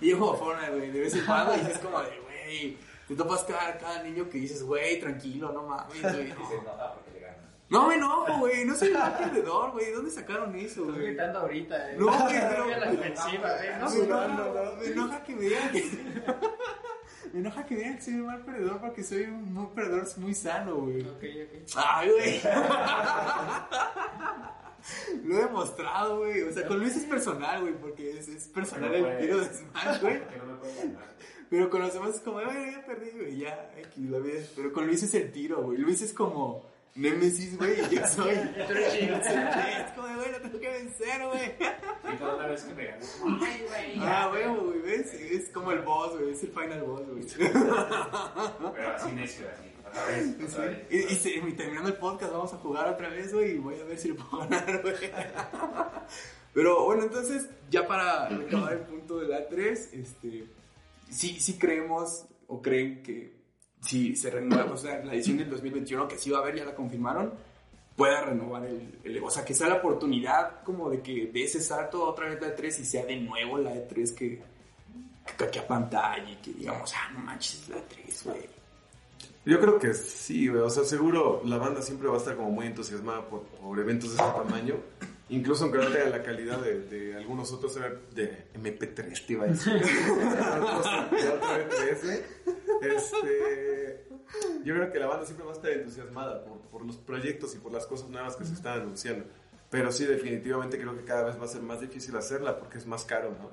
[0.00, 2.76] y yo juego Fortnite, güey, de vez en cuando y es como de, güey,
[3.08, 6.28] te topas cada, cada niño que dices, güey, tranquilo, no mames, güey.
[6.28, 6.48] No.
[6.48, 7.38] se nota porque le ganas.
[7.70, 11.92] No me enojo, güey, no soy mal perdedor, güey, ¿dónde sacaron eso, Estoy gritando ahorita,
[11.92, 11.96] eh.
[11.98, 13.76] No, güey, pero- eh.
[13.80, 14.76] No, no, no, no.
[14.76, 15.80] me enoja que me digan que...
[17.34, 20.34] Me enoja que digan que soy un mal perdedor porque soy un un perdedor muy
[20.34, 21.00] sano, güey.
[21.00, 21.74] Ok, ok.
[21.74, 22.40] Ay, güey.
[25.24, 26.42] Lo he demostrado, güey.
[26.42, 29.46] O sea, con Luis es personal, güey, porque es, es personal Pero, el tiro de
[29.46, 30.20] Smash, güey.
[30.20, 30.60] No.
[31.50, 34.40] Pero con los demás es como, ay, ya perdí, güey, ya, X, la vida.
[34.54, 35.78] Pero con Luis es el tiro, güey.
[35.78, 38.30] Luis es como Nemesis, güey, y yo soy.
[38.58, 41.54] Es como, güey, lo tengo que vencer, güey.
[42.14, 43.98] Y cada una vez que me ganas, ay, güey.
[44.00, 45.12] Ah, güey, güey, ¿ves?
[45.14, 47.24] Es como el boss, güey, es el final boss, güey.
[47.36, 49.70] Pero así necio, así.
[49.88, 50.78] Otra vez, otra vez.
[50.90, 53.78] Y, y se- y terminando el podcast vamos a jugar otra vez, güey, y voy
[53.80, 54.94] a ver si le puedo ganar, güey.
[56.52, 60.46] Pero bueno, entonces, ya para acabar el punto de la 3, este,
[61.10, 63.33] sí, sí creemos o creen que
[63.84, 66.64] si se renueva, o sea, la edición del 2021 que sí va a haber, ya
[66.64, 67.32] la confirmaron,
[67.96, 71.60] pueda renovar el, el- o sea, que sea la oportunidad como de que de ese
[71.60, 74.42] salto otra vez la E3 y sea de nuevo la E3 que,
[75.38, 78.54] que, que a pantalla y que digamos, ah, no manches, es la E3, güey.
[79.46, 80.62] Yo creo que sí, güey.
[80.62, 84.16] O sea, seguro la banda siempre va a estar como muy entusiasmada por, por eventos
[84.16, 84.76] de ese tamaño.
[85.28, 87.74] Incluso aunque no tengan la calidad de, de algunos otros
[88.14, 89.72] de MP3, te iba a decir.
[89.74, 92.22] De otra MP3.
[92.88, 94.06] Este,
[94.64, 97.58] yo creo que la banda siempre va a estar entusiasmada por, por los proyectos y
[97.58, 99.24] por las cosas nuevas que se están anunciando.
[99.70, 102.86] Pero sí, definitivamente creo que cada vez va a ser más difícil hacerla porque es
[102.86, 103.50] más caro, ¿no?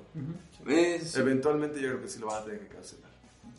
[0.70, 3.10] Es- Eventualmente yo creo que sí lo van a tener que cancelar.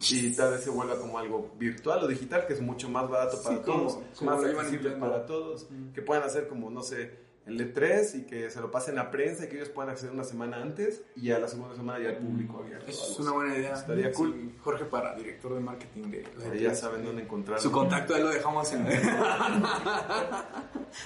[0.09, 3.41] Y tal vez se vuelva como algo virtual o digital, que es mucho más barato
[3.41, 6.69] para Sí, como- todos, como más lo iban accesible para todos, que puedan hacer como,
[6.69, 9.91] no sé, el E3 y que se lo pasen a prensa y que ellos puedan
[9.91, 12.89] acceder una semana antes y a la segunda semana ya el público abierto.
[12.89, 13.73] Es una buena idea.
[13.73, 14.33] Estaría cool.
[14.33, 17.61] Sí, Jorge Parra, director de marketing de la ya saben dónde encontrarlo.
[17.61, 18.87] Su contacto ahí lo dejamos en.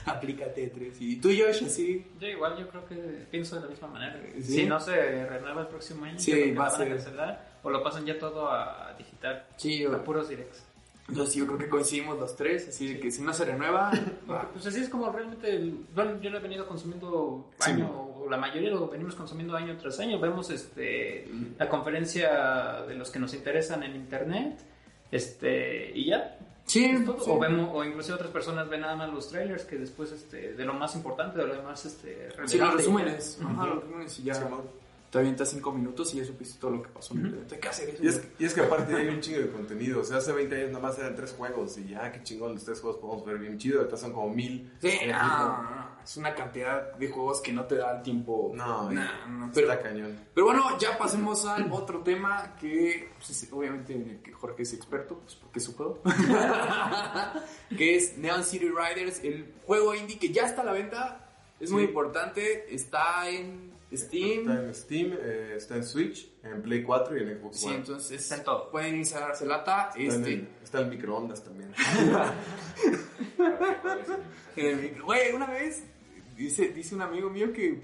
[0.05, 0.97] Aplícate tres.
[0.99, 2.05] Y tú, Josh, así.
[2.19, 2.95] Yo igual, yo creo que
[3.31, 4.19] pienso de la misma manera.
[4.35, 4.43] ¿Sí?
[4.43, 6.77] Si no se renueva el próximo año, Sí, yo creo que va a van a
[6.77, 6.89] ser.
[6.95, 9.45] cancelar o lo pasan ya todo a digital.
[9.57, 10.63] Sí, A yo, puros directs.
[11.09, 12.67] Entonces yo creo que coincidimos los tres.
[12.69, 13.91] Así de que si no se renueva,
[14.29, 14.49] va.
[14.51, 17.71] pues así es como realmente, el- bueno, yo lo he venido consumiendo Sí.
[17.71, 20.19] año, o la mayoría lo venimos consumiendo año tras año.
[20.19, 24.59] Vemos este la conferencia de los que nos interesan en internet,
[25.11, 26.37] este, y ya.
[26.65, 26.93] Sí.
[27.25, 30.65] O vemos, o inclusive otras personas ven nada más los trailers que después este, de
[30.65, 33.39] lo más importante, de lo más este, Sí, los resúmenes.
[33.41, 34.33] Ajá, los resúmenes y ya.
[35.17, 37.55] Te avientas cinco minutos y ya supiste todo lo que pasó en el evento.
[37.55, 38.03] Hay que hacer eso.
[38.03, 40.01] Y es, y es que aparte hay un chingo de contenido.
[40.01, 42.63] O sea, hace 20 años nada más eran tres juegos y ya, qué chingón, los
[42.63, 43.79] tres juegos podemos ver bien chido.
[43.79, 44.71] Ahorita son como mil.
[44.79, 48.51] Sí, Eh, no, no, es una cantidad de juegos que no te da el tiempo.
[48.53, 50.19] No, no, y- no, Pero, está cañón.
[50.35, 54.61] pero bueno, ya pasemos al otro tema que, pues, es- obviamente, en el que Jorge
[54.61, 55.99] es experto, pues porque es su juego.
[57.77, 61.23] que es Neon City Riders, el juego indie que ya está a la venta.
[61.59, 64.39] Es muy importante, está en Steam.
[64.49, 67.75] Está en Steam, eh, está en Switch, en Play 4 y en Xbox Sí, One.
[67.77, 68.69] entonces Está en todo.
[68.71, 69.89] pueden darse lata.
[69.95, 71.73] Está, en Este, el, está el microondas también.
[73.37, 73.37] En-
[74.57, 75.05] En el micro.
[75.05, 75.83] Güey, una vez
[76.35, 77.81] dice, dice un amigo mío que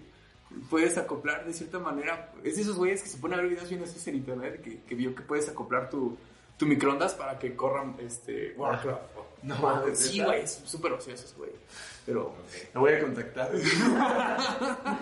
[0.70, 2.34] puedes acoplar de cierta manera.
[2.44, 4.82] Es de esos güeyes que se ponen a ver videos no sé en internet que,
[4.82, 6.18] que vio que puedes acoplar tu,
[6.58, 9.02] tu microondas para que corran este, Warcraft.
[9.44, 11.52] No mames, sí, güey, es súper ociosos, güey.
[12.06, 12.34] Pero,
[12.74, 13.52] Lo voy a contactar.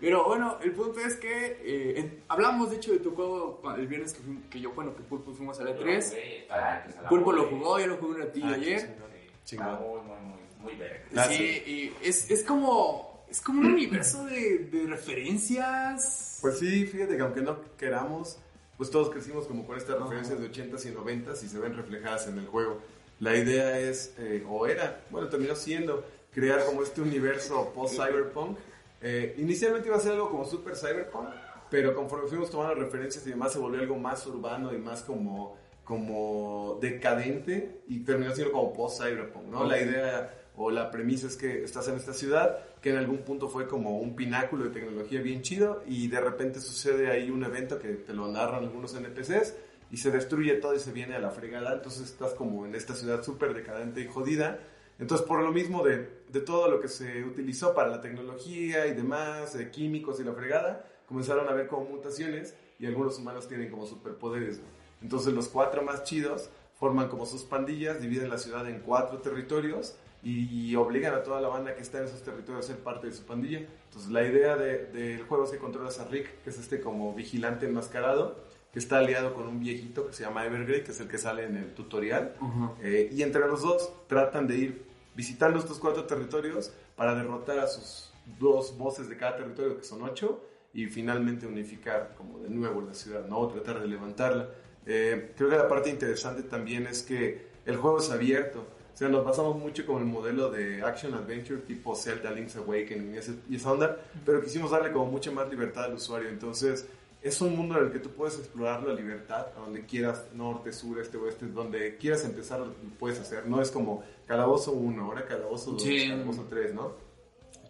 [0.00, 3.86] pero bueno, el punto es que eh, en- hablamos de hecho de tu juego el
[3.86, 6.10] viernes que, fui- que yo, bueno, que Pulpo fuimos a la E3.
[6.10, 8.96] Güey, para que se la Pulpo lo jugó, yo lo jugué un ratillo Ah, ayer.
[9.44, 9.78] chingón.
[9.80, 11.04] Muy, muy, muy, muy verga.
[11.16, 13.10] Ah, sí, y es, es como.
[13.30, 16.38] Es como un universo de, de referencias.
[16.40, 18.38] Pues sí, fíjate que aunque no queramos,
[18.76, 22.26] pues todos crecimos como con estas referencias de 80s y 90s y se ven reflejadas
[22.26, 22.80] en el juego.
[23.20, 28.58] La idea es, eh, o era, bueno, terminó siendo, crear como este universo post-cyberpunk.
[29.02, 31.28] Eh, inicialmente iba a ser algo como super cyberpunk,
[31.70, 35.56] pero conforme fuimos tomando referencias y demás se volvió algo más urbano y más como,
[35.84, 39.64] como decadente y terminó siendo como post-cyberpunk, ¿no?
[39.64, 43.48] La idea o la premisa es que estás en esta ciudad que en algún punto
[43.48, 47.78] fue como un pináculo de tecnología bien chido y de repente sucede ahí un evento
[47.78, 49.54] que te lo narran algunos NPCs
[49.90, 52.94] y se destruye todo y se viene a la fregada, entonces estás como en esta
[52.94, 54.58] ciudad súper decadente y jodida.
[54.98, 58.94] Entonces, por lo mismo de, de todo lo que se utilizó para la tecnología y
[58.94, 63.70] demás, de químicos y la fregada, comenzaron a ver como mutaciones y algunos humanos tienen
[63.70, 64.60] como superpoderes.
[65.02, 69.96] Entonces, los cuatro más chidos forman como sus pandillas, dividen la ciudad en cuatro territorios
[70.22, 73.12] y, obligan a toda la banda que está en esos territorios a ser parte de
[73.14, 73.60] su pandilla.
[73.86, 77.14] Entonces, la idea de- del juego es que controlas a Rick, que es este como
[77.14, 78.36] vigilante enmascarado,
[78.72, 81.44] que está aliado con un viejito que se llama Evergrey, que es el que sale
[81.44, 82.34] en el tutorial.
[82.82, 87.66] Eh, y entre los dos tratan de ir visitando estos cuatro territorios para derrotar a
[87.66, 92.80] sus dos voces de cada territorio, que son ocho, y finalmente unificar como de nuevo
[92.80, 93.38] la ciudad, ¿no?
[93.38, 94.48] O tratar de levantarla.
[94.86, 98.66] Eh, creo que la parte interesante también es que el juego es abierto.
[98.94, 103.16] O sea, nos basamos mucho con el modelo de Action Adventure tipo Zelda Link's Awakening
[103.48, 106.28] y esa onda, pero quisimos darle como mucha más libertad al usuario.
[106.28, 106.86] Entonces,
[107.22, 110.72] es un mundo en el que tú puedes explorarlo a libertad, a donde quieras, norte,
[110.72, 113.46] sur, este, oeste, donde quieras empezar, lo puedes hacer.
[113.46, 116.08] No es como calabozo 1, ahora calabozo 2, Sí.
[116.08, 116.92] calabozo 3, ¿no?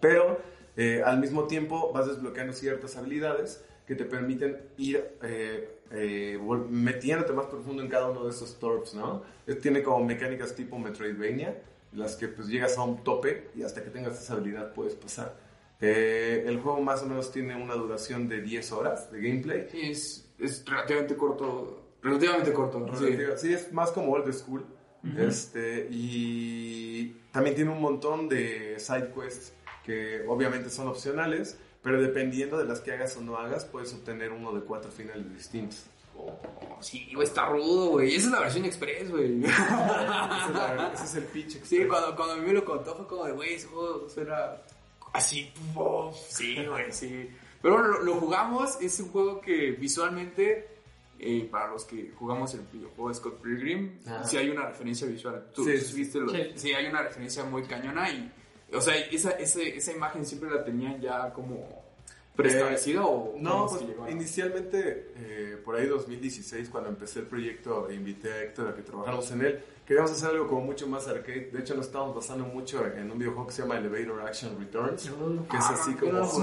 [0.00, 0.38] Pero
[0.76, 7.32] eh, al mismo tiempo vas desbloqueando ciertas habilidades que te permiten ir eh, eh, metiéndote
[7.32, 9.22] más profundo en cada uno de esos torps, ¿no?
[9.60, 11.60] Tiene como mecánicas tipo Metroidvania,
[11.92, 15.34] las que pues llegas a un tope y hasta que tengas esa habilidad puedes pasar.
[15.80, 19.66] Eh, el juego más o menos tiene una duración de 10 horas de gameplay.
[19.70, 21.82] Sí, es, es relativamente corto.
[22.02, 22.86] Relativamente corto.
[22.98, 23.04] sí.
[23.06, 24.64] Relativa- Sí, es más como old school.
[25.16, 32.58] este, y también tiene un montón de side quests que obviamente son opcionales, pero dependiendo
[32.58, 35.84] de las que hagas o no hagas, puedes obtener uno de cuatro finales distintos.
[36.14, 36.38] Oh,
[36.80, 38.14] sí, güey, está rudo, güey.
[38.14, 39.42] Esa es la versión express, güey.
[39.44, 41.50] Ese es, ese es el pitch.
[41.52, 41.86] Sí, express.
[41.88, 44.56] cuando, cuando a mí me lo contó fue como de, güey, ese juego suena
[45.12, 45.52] así,
[46.28, 47.30] sí, güey, sí.
[47.62, 50.68] Pero bueno, lo, lo jugamos, es un juego que visualmente,
[51.18, 55.50] eh, para los que jugamos el videojuego de Scott Pilgrim, sí hay una referencia visual.
[55.54, 56.52] Tú Sí, viste lo- Sí.
[56.56, 58.32] sí, hay una referencia muy cañona y,
[58.72, 61.79] o sea, esa, ese- esa imagen siempre la tenían ya como
[62.42, 64.08] preestablecida o No, pues que llegó?
[64.08, 68.82] inicialmente, eh, por ahí 2016, cuando empecé el proyecto e invité a Héctor a que
[68.82, 71.50] trabajáramos en él, queríamos hacer algo como mucho más arcade.
[71.52, 75.10] De hecho, nos estábamos basando mucho en un videojuego que se llama Elevator Action Returns,
[75.50, 76.24] que es así no como...
[76.26, 76.40] Sí,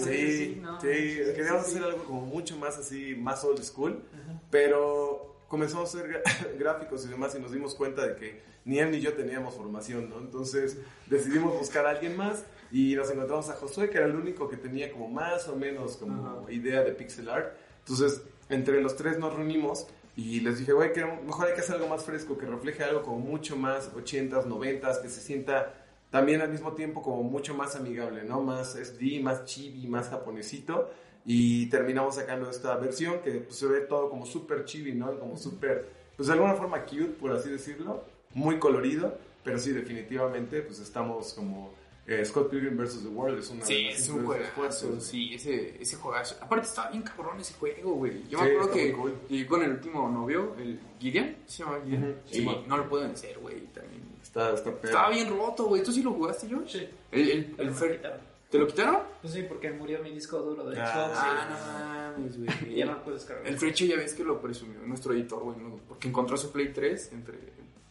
[0.00, 1.70] Sí, no, sí, sí, sí, queríamos sí.
[1.76, 4.02] hacer algo como mucho más así, más old school,
[4.50, 6.22] pero comenzamos a hacer
[6.58, 10.08] gráficos y demás y nos dimos cuenta de que ni él ni yo teníamos formación,
[10.08, 10.18] ¿no?
[10.18, 14.48] Entonces decidimos buscar a alguien más y nos encontramos a Josué, que era el único
[14.48, 17.52] que tenía como más o menos como idea de pixel art.
[17.80, 21.76] Entonces, entre los tres nos reunimos y les dije, güey, que mejor hay que hacer
[21.76, 25.74] algo más fresco, que refleje algo como mucho más 80s, 90s, que se sienta
[26.10, 28.40] también al mismo tiempo como mucho más amigable, ¿no?
[28.40, 30.90] Más SD, más chibi, más japonesito.
[31.26, 35.18] Y terminamos sacando esta versión que pues, se ve todo como súper chibi, ¿no?
[35.18, 38.04] Como súper, pues de alguna forma cute, por así decirlo.
[38.34, 41.74] Muy colorido, pero sí, definitivamente, pues estamos como...
[42.06, 43.02] eh, Scott Pilgrim vs.
[43.02, 46.36] The World es una Sí, es un juegazo, sí, ese, ese juegazo.
[46.40, 48.26] Aparte estaba bien cabrón ese juego, güey.
[48.28, 49.14] Yo me Sí, acuerdo está que cool.
[49.28, 52.02] llegué con el último novio, el Gideon, ¿se llama Gideon?
[52.04, 52.64] Ujú, y Simón.
[52.66, 54.02] no lo puedo vencer, güey, también.
[54.22, 54.70] Está, está.
[54.82, 55.82] Estaba bien roto, güey.
[55.82, 56.62] ¿Tú sí lo jugaste, yo?
[56.66, 56.88] Sí.
[57.12, 57.74] El, el, Pero el
[58.50, 58.98] ¿Te lo quitaron?
[59.22, 61.18] Pues sí, porque murió mi disco duro de Ah, Xbox.
[61.22, 62.74] Ah, no mames, y güey.
[62.78, 63.46] ya no lo puedo descargar.
[63.46, 65.76] El Frecho ya ves que lo presumió nuestro editor, güey, ¿no?
[65.88, 67.38] porque encontró su Play 3 entre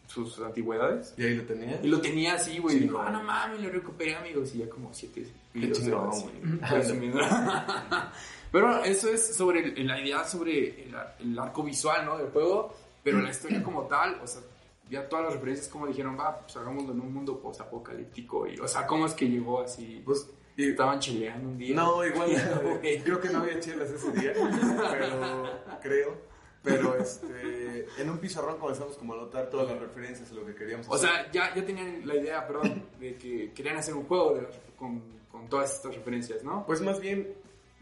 [0.06, 1.14] sus antigüedades.
[1.16, 1.80] ¿Y ahí lo tenía?
[1.82, 2.76] Y lo tenía así, güey.
[2.76, 3.04] Y Sí, dijo, no.
[3.08, 4.54] ah, no mames, lo recuperé, amigos.
[4.54, 6.22] Y ya como siete Qué videos.
[6.24, 6.58] güey.
[6.70, 7.20] presumiendo.
[8.52, 12.18] Pero bueno, eso es sobre el- la idea sobre el, el arco visual, ¿no?
[12.18, 12.74] Del juego.
[13.02, 14.42] Pero la historia como tal, o sea,
[14.90, 18.46] ya todas las referencias como dijeron, va, pues hagámoslo en un mundo posapocalíptico.
[18.48, 20.02] Y, o sea, ¿cómo es que llegó así?
[20.04, 20.28] Pues,
[20.66, 21.74] y- Estaban chileando un día.
[21.76, 22.30] No, igual,
[22.62, 22.94] Güey.
[22.96, 24.32] eh, creo que no había chelas ese día,
[24.92, 26.30] pero creo.
[26.62, 30.54] Pero este, en un pizarrón comenzamos como a notar todas las referencias a lo que
[30.54, 31.08] queríamos O hacer.
[31.08, 34.46] sea, ya, ya tenían la idea, perdón, de que querían hacer un juego de
[34.76, 36.66] con, con todas estas referencias, ¿no?
[36.66, 37.32] Pues más bien,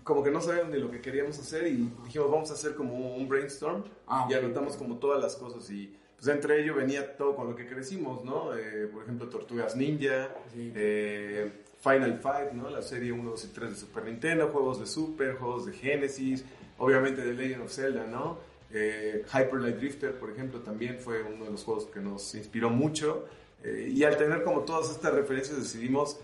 [0.04, 3.16] como que no sabíamos ni lo que queríamos hacer y dijimos, vamos a hacer como
[3.16, 7.34] un brainstorm Ah, y anotamos como todas las cosas y pues entre ello venía todo
[7.34, 8.56] con lo que crecimos, ¿no?
[8.56, 10.72] Eh, por ejemplo, Tortugas Ninja, Sí.
[10.76, 12.70] eh, Final Fight, ¿no?
[12.70, 16.44] La serie 1, 2 y 3 de Super Nintendo, juegos de Super, juegos de Genesis,
[16.78, 18.38] obviamente de Legend of Zelda, ¿no?
[18.70, 22.70] Eh, Hyper Light Drifter, por ejemplo, también fue uno de los juegos que nos inspiró
[22.70, 23.26] mucho.
[23.62, 26.18] Eh, y al tener como todas estas referencias decidimos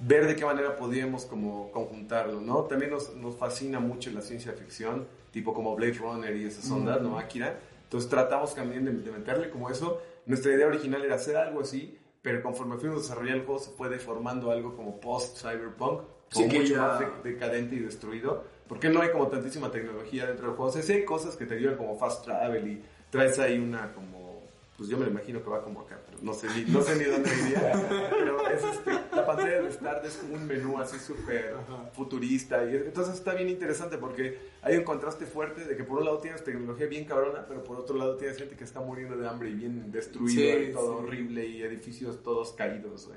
[0.00, 2.64] ver de qué manera podíamos como conjuntarlo, ¿no?
[2.64, 7.00] También nos, nos fascina mucho la ciencia ficción, tipo como Blade Runner y esas ondas,
[7.02, 7.18] ¿no?
[7.18, 7.58] Akira.
[7.84, 10.00] Entonces tratamos también de, de meterle como eso.
[10.26, 11.98] Nuestra idea original era hacer algo así,
[12.28, 16.82] pero conforme fuimos desarrollando el juego se fue deformando algo como post-cyberpunk, Sí, mucho ya-
[16.82, 20.70] más de- decadente y destruido, porque no hay como tantísima tecnología dentro del juego.
[20.70, 23.92] O sea, sí hay cosas que te ayudan como fast travel y traes ahí una
[23.94, 24.42] como,
[24.76, 27.04] pues yo me lo imagino que va como pero no sé ni, no sé ni
[27.04, 27.72] dónde iría,
[28.10, 31.54] pero es este, la pantalla de Start es como un menú así súper
[31.92, 36.04] futurista y entonces está bien interesante porque hay un contraste fuerte de que por un
[36.06, 39.28] lado tienes tecnología bien cabrona, pero por otro lado tienes gente que está muriendo de
[39.28, 40.28] hambre y bien destruido
[40.58, 41.04] Sí, y todo sí.
[41.04, 43.08] horrible y edificios todos caídos.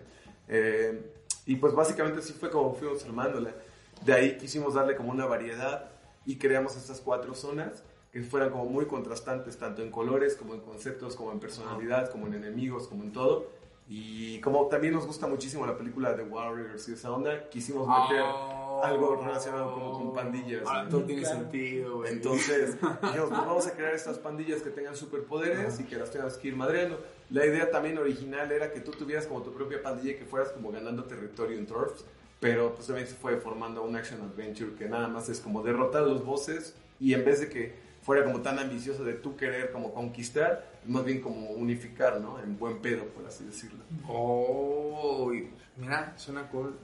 [0.48, 1.12] Eh,
[1.46, 3.54] y pues básicamente así fue como fuimos armándola.
[4.06, 5.90] De ahí quisimos darle como una variedad
[6.26, 10.60] y creamos estas cuatro zonas que fueran como muy contrastantes, tanto en colores, como en
[10.62, 13.48] conceptos, como en personalidad, como en enemigos, como en todo.
[13.88, 18.24] Y como también nos gusta muchísimo la película de Warriors y esa onda, quisimos meter
[18.24, 18.82] Oh.
[18.86, 20.64] algo relacionado como con pandillas.
[20.66, 20.90] Ah, ¿no?
[20.90, 22.14] todo tiene sentido, güey.
[22.14, 26.38] Entonces, dijimos, pues vamos a crear estas pandillas que tengan superpoderes y que las tengas
[26.38, 27.00] que ir madreando.
[27.30, 30.50] La idea también original era que tú tuvieras como tu propia pandilla y que fueras
[30.52, 32.06] como ganando territorio en turfs,
[32.40, 36.04] pero pues también se fue formando un action adventure que nada más es como derrotar
[36.04, 39.72] a los bosses y en vez de que fuera como tan ambicioso de tú querer
[39.72, 42.40] como conquistar, más bien como unificar, ¿no?
[42.40, 43.84] En buen pedo, por así decirlo.
[44.08, 45.32] Oh,
[45.78, 46.76] mira, suena cool.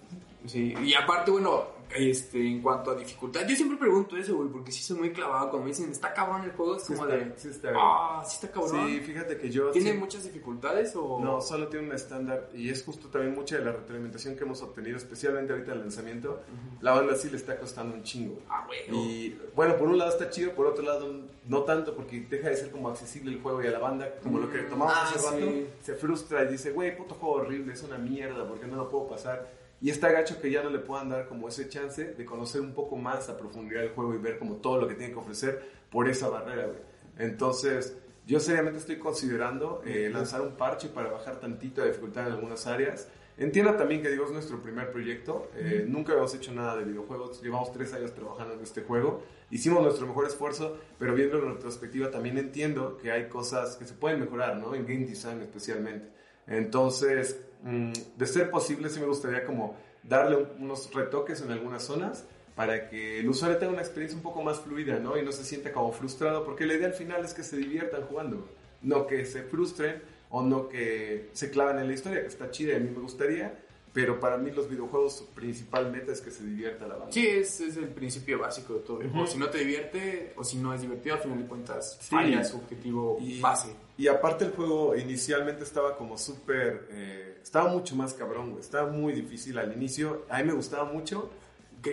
[0.45, 4.71] Sí, y aparte, bueno, este, en cuanto a dificultad, yo siempre pregunto eso, güey, porque
[4.71, 5.49] sí soy muy clavado.
[5.49, 7.81] Cuando me dicen, está cabrón el juego, es Sí como está- de, sí está bien.
[7.83, 8.87] ah, sí está cabrón.
[8.87, 9.71] Sí, fíjate que yo...
[9.71, 11.19] ¿Tiene sí- muchas dificultades o...?
[11.21, 14.61] No, solo tiene un estándar y es justo también mucha de la retroalimentación que hemos
[14.61, 16.41] obtenido, especialmente ahorita en el lanzamiento.
[16.81, 18.39] La banda sí le está costando un chingo.
[18.49, 18.79] Ah, güey.
[18.95, 21.13] Y bueno, por un lado está chido, por otro lado
[21.47, 24.39] no tanto porque deja de ser como accesible el juego y a la banda, como
[24.39, 25.67] lo que tomamos Ah, hace rato, sí.
[25.81, 29.07] se frustra y dice, güey, puto juego horrible, es una mierda, porque no lo puedo
[29.07, 29.47] pasar?
[29.79, 32.73] Y está gacho que ya no le puedan dar como ese chance de conocer un
[32.73, 35.63] poco más a profundidad el juego y ver como todo lo que tiene que ofrecer
[35.91, 36.79] por esa barrera, güey.
[37.19, 37.95] Entonces,
[38.27, 42.67] yo seriamente estoy considerando eh, lanzar un parche para bajar tantito la dificultad en algunas
[42.67, 43.07] áreas.
[43.37, 45.49] Entiendo también que digo es nuestro primer proyecto.
[45.55, 47.41] eh, Nunca habíamos hecho nada de videojuegos.
[47.41, 49.23] Llevamos tres años trabajando en este juego.
[49.49, 53.93] Hicimos nuestro mejor esfuerzo, pero viendo en retrospectiva también entiendo que hay cosas que se
[53.93, 54.75] pueden mejorar, ¿no?
[54.75, 56.09] En game design especialmente.
[56.47, 61.83] Entonces, mm, de ser posible, sí me gustaría como darle un- unos retoques en algunas
[61.83, 62.25] zonas
[62.57, 65.17] para que el usuario tenga una experiencia un poco más fluida, ¿no?
[65.17, 68.01] Y no se sienta como frustrado, porque la idea al final es que se diviertan
[68.01, 68.49] jugando,
[68.81, 72.73] no que se frustren o no que se claven en la historia, que está chida
[72.73, 73.59] y a mí me gustaría,
[73.93, 77.11] pero para mí los videojuegos su principal meta es que se divierta la banda.
[77.11, 78.99] Sí, es, es el principio básico de todo.
[79.27, 82.09] Si no te divierte o si no es divertido, al final de cuentas Sí.
[82.09, 83.69] falla su objetivo Y- base.
[83.99, 86.87] Y aparte el juego inicialmente estaba como súper...
[86.91, 88.61] eh, estaba mucho más cabrón, güey.
[88.61, 90.25] Estaba muy difícil al inicio.
[90.29, 91.31] A mí me gustaba mucho.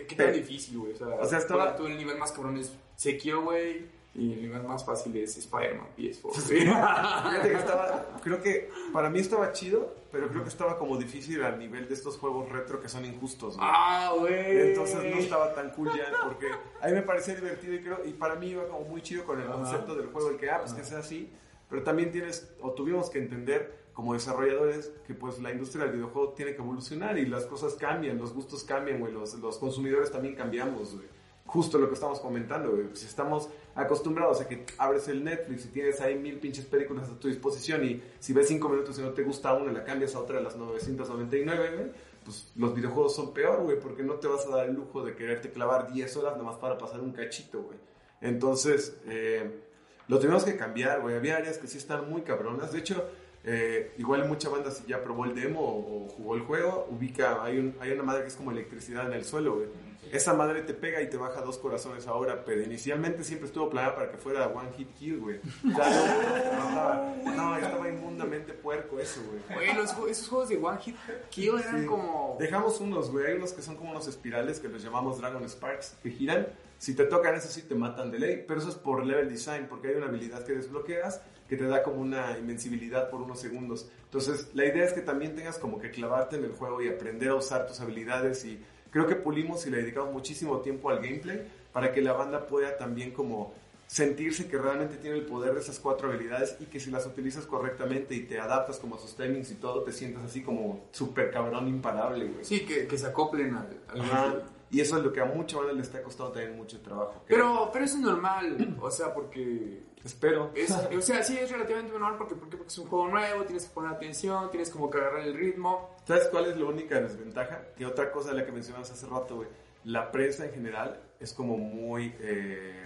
[0.01, 0.93] ¿Qué, qué tan Pero- difícil, güey?
[0.93, 4.43] O sea, O sea, estaba- tú el nivel más cabrón es Sekiro, güey, y el
[4.43, 6.33] nivel más fácil es Spider-Man PS4.
[6.41, 6.55] Sí.
[6.61, 8.07] Fíjate que estaba...
[8.23, 11.95] Creo que para mí estaba chido, pero creo que estaba como difícil al nivel de
[11.95, 13.69] estos juegos retro que son injustos, güey.
[13.69, 14.69] ah, güey.
[14.69, 16.47] Entonces no estaba tan cool ya porque
[16.81, 19.41] a mí me parecía divertido y creo y para mí iba como muy chido con
[19.41, 21.33] el concepto del juego el que ah pues que sea así
[21.69, 26.33] pero también tienes o tuvimos que entender como desarrolladores que pues la industria del videojuego
[26.33, 30.35] tiene que evolucionar y las cosas cambian los gustos cambian güey los, los consumidores también
[30.35, 31.07] cambiamos güey
[31.47, 35.69] justo lo que estamos comentando güey si estamos acostumbrados a que abres el Netflix y
[35.69, 39.11] tienes ahí mil pinches películas a tu disposición y si ves cinco minutos y no
[39.11, 43.35] te gusta una la cambias a otra de las 999 güey pues los videojuegos son
[43.35, 46.37] peor, güey, porque no te vas a dar el lujo de quererte clavar 10 horas
[46.37, 47.79] nomás para pasar un cachito, güey.
[48.21, 49.61] Entonces, eh,
[50.09, 51.15] lo tuvimos que cambiar, güey.
[51.15, 52.73] Había áreas que sí están muy cabronas.
[52.73, 53.07] De hecho,
[53.45, 57.43] eh, igual mucha banda si ya probó el demo o, o jugó el juego, ubica,
[57.45, 59.69] hay, un, hay una madre que es como electricidad en el suelo, güey.
[60.13, 63.97] Esa madre te pega y te baja dos corazones ahora, pero inicialmente siempre estuvo planeada
[63.97, 65.41] para que fuera one hit kill, güey.
[65.65, 69.41] No, no estaba, no, estaba inmundamente puerco eso, güey.
[69.55, 70.97] Güey, los ju- esos juegos de One Hit
[71.31, 71.87] Kill eran Sí.
[71.87, 72.37] como...
[72.39, 73.27] Dejamos unos, güey.
[73.27, 76.47] Hay unos que son como unos espirales que los llamamos Dragon Sparks, que giran.
[76.79, 78.45] Si te tocan, eso sí te matan de ley.
[78.47, 81.23] Pero eso es por level design, porque hay una habilidad que desbloqueas
[81.55, 83.89] que te da como una invencibilidad por unos segundos.
[84.05, 87.31] Entonces, la idea es que también tengas como que clavarte en el juego y aprender
[87.31, 88.45] a usar tus habilidades.
[88.45, 92.47] Y creo que pulimos y le dedicamos muchísimo tiempo al gameplay para que la banda
[92.47, 93.55] pueda también como
[93.87, 97.45] sentirse que realmente tiene el poder de esas cuatro habilidades y que si las utilizas
[97.45, 101.31] correctamente y te adaptas como a sus timings y todo, te sientas así como súper
[101.31, 102.45] cabrón imparable, güey.
[102.45, 104.35] Sí, que, que se acoplen al, al Ajá.
[104.71, 107.23] Y eso es lo que a mucha banda le está costando también mucho trabajo.
[107.29, 110.51] Pero, pero eso es normal, o sea, porque espero.
[110.55, 113.65] Es, o sea, sí es relativamente normal porque, porque, porque es un juego nuevo, tienes
[113.65, 115.91] que poner atención, tienes como que agarrar el ritmo.
[116.07, 117.63] ¿Sabes cuál es la única desventaja?
[117.77, 119.49] Que otra cosa de la que mencionabas hace rato, güey.
[119.85, 122.85] La prensa en general es como muy eh,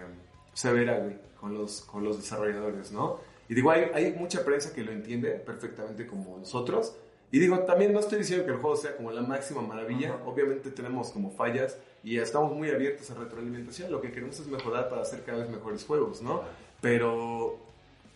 [0.53, 3.21] severa, güey, con los, con los desarrolladores, ¿no?
[3.49, 6.95] Y digo, hay, hay mucha prensa que lo entiende perfectamente como nosotros.
[7.31, 10.19] Y digo, también no estoy diciendo que el juego sea como la máxima maravilla.
[10.25, 13.91] Obviamente tenemos como fallas y estamos muy abiertos a retroalimentación.
[13.91, 16.43] Lo que queremos es mejorar para hacer cada vez mejores juegos, ¿no?
[16.81, 17.59] Pero,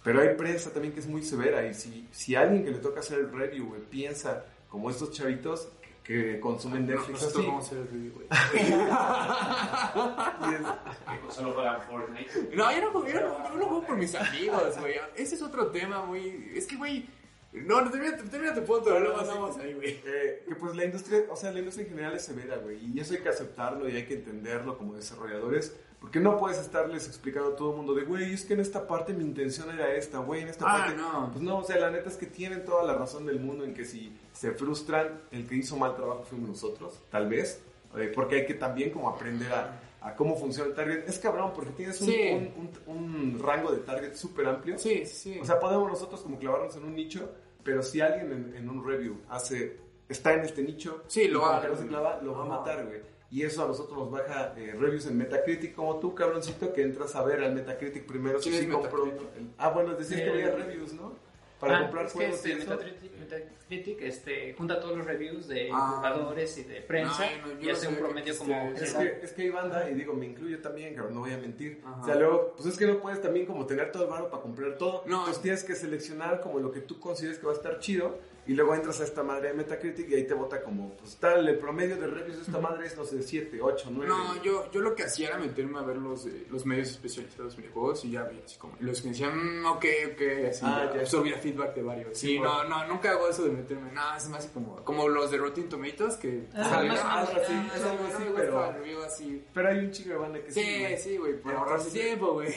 [0.05, 3.01] pero hay prensa también que es muy severa y si, si alguien que le toca
[3.01, 5.69] hacer el review, güey, piensa como estos chavitos
[6.05, 7.47] que consumen Netflix Nosotros así.
[7.47, 8.27] vamos a hacer el review, güey.
[10.51, 12.51] y es- Que solo juegan Fortnite.
[12.57, 14.95] No, yo no juego, yo no, yo no juego por mis amigos, güey.
[15.17, 16.53] Ese es otro tema muy...
[16.55, 17.07] Es que, güey...
[17.53, 20.01] No, no, termina, termina tu punto, luego andamos ahí, güey.
[20.07, 22.99] Eh, que pues la industria, o sea, la industria en general es severa, güey, y
[22.99, 27.51] eso hay que aceptarlo y hay que entenderlo como desarrolladores, porque no puedes estarles explicando
[27.53, 30.19] a todo el mundo de, güey, es que en esta parte mi intención era esta,
[30.19, 30.97] güey, en esta Ah, parte...
[30.97, 31.31] no.
[31.33, 33.73] Pues no, o sea, la neta es que tienen toda la razón del mundo en
[33.73, 37.63] que si se frustran, el que hizo mal trabajo fuimos nosotros, tal vez,
[37.97, 41.09] eh, porque hay que también como aprender a, a cómo funciona el target.
[41.09, 42.31] Es cabrón, porque tienes un, Sí.
[42.33, 44.77] un- un- un rango de target súper amplio.
[44.79, 45.39] Sí, sí.
[45.41, 47.31] O sea, podemos nosotros como clavarnos en un nicho,
[47.63, 51.63] pero si alguien en, en un review hace, está en este nicho, Sí, lo va-
[51.63, 53.01] que no se clava, lo va a matar, güey.
[53.33, 57.17] Y eso a nosotros nos baja eh, reviews en Metacritic, como tú, cabroncito, que entras
[57.17, 59.07] a ver al Metacritic primero si ¿Quién sí es compro.
[59.07, 61.15] El- ah, bueno, decías que El- había reviews, ¿no?
[61.59, 62.71] Para Ah, comprar es que juegos este, y eso.
[62.73, 65.95] Metacritic, Metacritic, este, junta todos los reviews de Ah.
[65.97, 68.95] jugadores y de prensa No, no, yo y no hace un que promedio como Es
[68.95, 71.81] que, es que hay banda, y digo, me incluye también, cabrón, no voy a mentir.
[71.87, 72.03] Ajá.
[72.03, 74.43] O sea, luego, pues es que no puedes también como tener todo el barro para
[74.43, 75.05] comprar todo.
[75.07, 75.21] No.
[75.21, 78.19] Entonces tienes que seleccionar como lo que tú consideres que va a estar chido.
[78.47, 81.47] Y luego entras a esta madre de Metacritic y ahí te vota como, pues tal,
[81.49, 84.09] el promedio de reviews de esta madre es, no sé, 7, 8, 9.
[84.09, 87.55] No, yo, yo lo que hacía era meterme a ver los, eh, los medios especializados
[87.57, 90.87] de videojuegos y ya vi así como los que decían, "Mm, ok, ok, así, Ah,
[90.89, 91.01] ya ya.
[91.03, 92.19] absorbía feedback de varios.
[92.19, 95.31] Sí, Sí, no, no, nunca hago eso de meterme, nada, es más como, como los
[95.31, 98.25] de Rotten Tomatoes que Ah, salen, más o "Ah, algo así, ah, es algo así,
[98.35, 99.45] pero- review así.
[99.55, 100.61] Pero hay un chingo de banda que sí.
[100.63, 100.97] Sí, güey.
[100.99, 102.49] sí, güey, por ahorrarse tiempo, güey.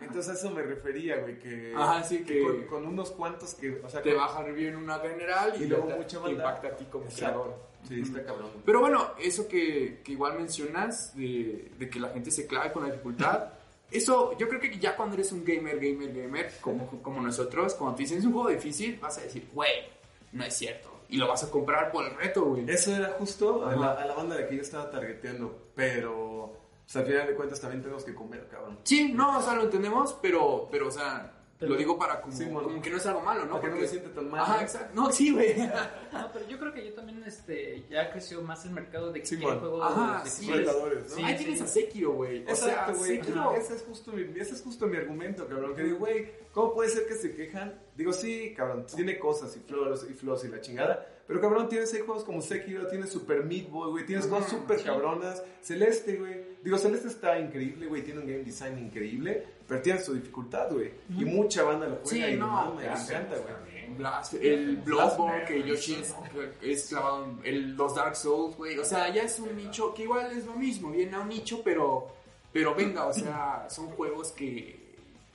[0.00, 3.80] Entonces a eso me refería, güey, que, Ajá, sí, que- con, con unos cuantos que,
[3.84, 6.76] o sea, Te con- baja review en una general y, Y luego mucha impacta a
[6.76, 7.42] ti como Exacto.
[7.42, 7.70] creador.
[7.88, 8.50] Sí, está cabrón.
[8.64, 12.82] Pero bueno, eso que, que igual mencionas de, de que la gente se clave con
[12.82, 13.52] la dificultad,
[13.90, 17.96] eso yo creo que ya cuando eres un gamer, gamer, gamer, como, como nosotros, cuando
[17.96, 19.88] te dicen es un juego difícil, vas a decir, güey,
[20.32, 20.88] no es cierto.
[21.08, 22.70] Y lo vas a comprar por el reto, güey.
[22.70, 26.52] Eso era justo a la, a la banda de que yo estaba targeteando, pero
[26.84, 28.78] pues, al final de cuentas también tenemos que comer, cabrón.
[28.84, 32.34] Sí, no, o sea, lo entendemos, pero, pero o sea, Pero- lo digo para como,
[32.34, 33.52] Sí, como que no es algo malo, ¿no?
[33.52, 34.40] Para que no Porque- me sienta tan mal.
[34.40, 34.90] Ajá, exacto.
[34.94, 35.54] No, sí, güey.
[36.12, 39.26] No, pero yo creo que yo también este, ya creció más el mercado de que
[39.26, 40.56] Sí, juegos Ajá, difíciles.
[40.58, 41.16] Retadores, ¿no?
[41.16, 41.44] Sí, Ahí sí.
[41.44, 42.42] tienes a Sekiro, güey.
[42.50, 43.10] O sea, Exacto, güey.
[43.18, 43.54] Sekiro...
[43.54, 45.74] Ese es justo mi, ese es justo mi argumento, cabrón.
[45.76, 47.78] Que digo, güey, ¿cómo puede ser que se quejan?
[47.94, 51.06] Digo, sí, cabrón, tiene cosas y flores y flos y la chingada.
[51.26, 54.82] Pero cabrón, tienes ahí juegos como Sekiro, tienes Super Meat Boy, güey, tienes cosas sí.
[54.84, 55.42] cabronas.
[55.60, 56.49] Celeste, güey.
[56.62, 60.92] Digo, Celeste está increíble, güey, tiene un game design increíble, pero tiene su dificultad, güey.
[61.16, 63.70] Y mucha banda lo juega Sí, y no, mama, me encanta, güey.
[63.96, 66.14] Blast, el Bloodborne que Yoshi es,
[66.62, 68.78] es clavado en el- los Dark Souls, güey.
[68.78, 71.60] O sea, ya es un nicho que igual es lo mismo, viene a un nicho,
[71.64, 72.08] pero,
[72.52, 74.78] pero venga, o sea, son juegos que,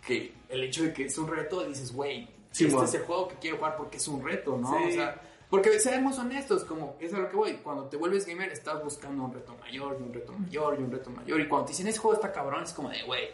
[0.06, 2.86] que el hecho de que es un reto, dices, güey, Sí, este man.
[2.86, 4.78] es el juego que quiero jugar porque es un reto, ¿no?
[4.78, 4.84] Sí.
[4.86, 8.52] O sea, porque seamos honestos, como es a lo que voy, cuando te vuelves gamer
[8.52, 11.40] estás buscando un reto mayor y un reto mayor y un reto mayor.
[11.42, 13.30] Y cuando te dicen ese juego está cabrón, es como de, güey,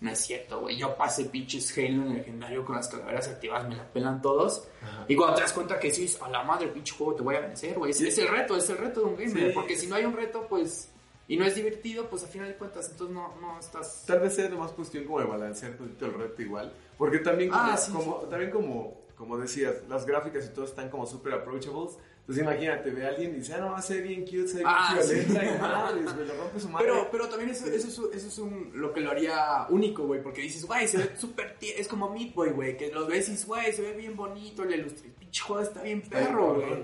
[0.00, 0.76] no es cierto, güey.
[0.76, 4.68] Yo pasé pinches Halo en legendario con las calaveras activadas, me la pelan todos.
[5.08, 7.40] Y cuando te das cuenta que sí, a la madre, pinche juego, te voy a
[7.40, 7.90] vencer, güey.
[7.92, 9.48] Es, es el reto, es el reto de un gamer.
[9.48, 9.52] Sí.
[9.54, 10.90] Porque si no hay un reto, pues.
[11.28, 14.04] Y no es divertido, pues a final de cuentas, entonces no, no estás.
[14.06, 16.72] Tal vez sea nomás cuestión como de balancear un poquito el reto igual.
[16.96, 18.26] Porque también como, Ah, sí, como- sí.
[18.30, 21.98] también como, como decías, las gráficas y todo están como súper approachables.
[22.28, 24.94] Entonces imagínate, ve a alguien y dice, ah, no, ve bien cute, se ve Ah,
[24.96, 25.14] bien sí.
[25.14, 26.86] violenta y madres, güey, le rompe su madre.
[26.88, 30.20] Pero, pero también eso, eso, es, eso es un, lo que lo haría único, güey,
[30.20, 33.28] porque dices, güey, se ve súper tie- es como Meat Boy, güey, que lo ves
[33.28, 36.82] y dices, güey, se ve bien bonito, el ilustre, pinche juego está bien perro, güey.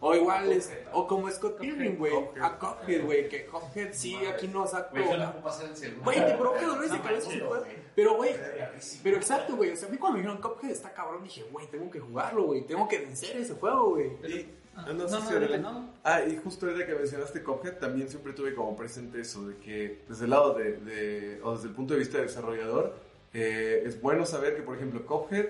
[0.00, 2.12] O igual, es, o como Scott Pilgrim, güey,
[2.42, 4.94] a Cuphead, güey, que Cuphead sí, aquí no saco.
[6.04, 7.30] Güey, te provoca dolores de cabeza.
[7.94, 8.34] Pero, güey,
[9.02, 11.66] pero exacto, güey, o sea, a mí cuando me dijeron Cuphead está cabrón, dije, güey,
[11.68, 14.10] tengo que jugarlo, güey, tengo que vencer ese juego, güey.
[14.74, 15.88] Y, Ah, no, No, no, ahorita.
[16.04, 20.02] Ah, y justo ahorita que mencionaste Cuphead, también siempre tuve como presente eso, de que
[20.08, 22.94] desde el lado de, de- o desde el punto de vista del desarrollador,
[23.34, 25.46] eh, es bueno saber que, por ejemplo, Cuphead,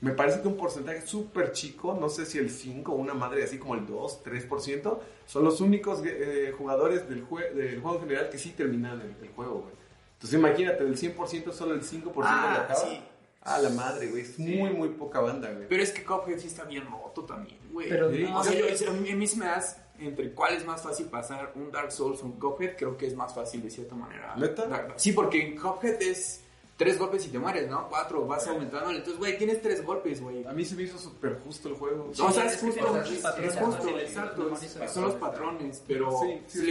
[0.00, 3.44] me parece que un porcentaje súper chico, no sé si el 5 o una madre
[3.44, 8.02] así como el 2, 3%, son los únicos eh, jugadores del, jue- del juego en
[8.02, 9.74] general que sí terminan el, el juego, güey.
[10.14, 12.80] Entonces imagínate, del 100% solo el 5% Ah, le acaba.
[12.80, 13.00] sí.
[13.46, 15.68] Ah, la madre, güey, es muy, muy poca banda, güey.
[15.68, 17.88] Pero es que Cuphead sí está bien roto también, güey.
[17.88, 18.22] Pero Sí.
[18.24, 20.82] no, o sea, yo, a mí, a mí se me das entre cuál es más
[20.82, 23.94] fácil pasar un Dark Souls o un Cuphead, creo que es más fácil de cierta
[23.94, 24.34] manera.
[24.36, 24.88] ¿Neta?
[24.96, 26.42] Sí, porque en Cuphead es
[26.76, 27.88] tres golpes y te mueres, ¿no?
[27.88, 28.90] Cuatro, vas aumentando.
[28.90, 30.44] Entonces, güey, tienes tres golpes, güey.
[30.46, 32.10] A mí se me hizo súper justo el juego.
[32.10, 34.92] o sea, es es que justo, son es, los patrones, es justo, exacto.
[34.92, 36.70] Son los patrones, pero Sí, sí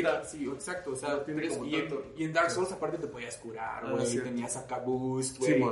[0.54, 0.92] exacto.
[0.92, 3.92] O sea, tres- y, en, tanto- y en Dark Souls aparte te podías curar, Ah,
[3.94, 4.20] güey.
[4.20, 5.64] tenías acá boost, güey.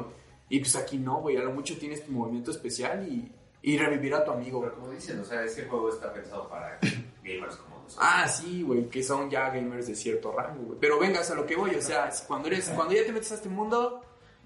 [0.53, 1.35] Y pues aquí no, güey.
[1.37, 3.31] A lo mucho tienes tu movimiento especial y,
[3.63, 4.61] y revivir a tu amigo.
[4.61, 6.77] Pero como dicen, o sea, ese juego está pensado para
[7.23, 7.97] gamers como nosotros.
[7.99, 10.77] Ah, sí, güey, que son ya gamers de cierto rango, güey.
[10.79, 13.35] Pero vengas a lo que voy, o sea, cuando eres, cuando ya te metes a
[13.35, 14.01] este mundo,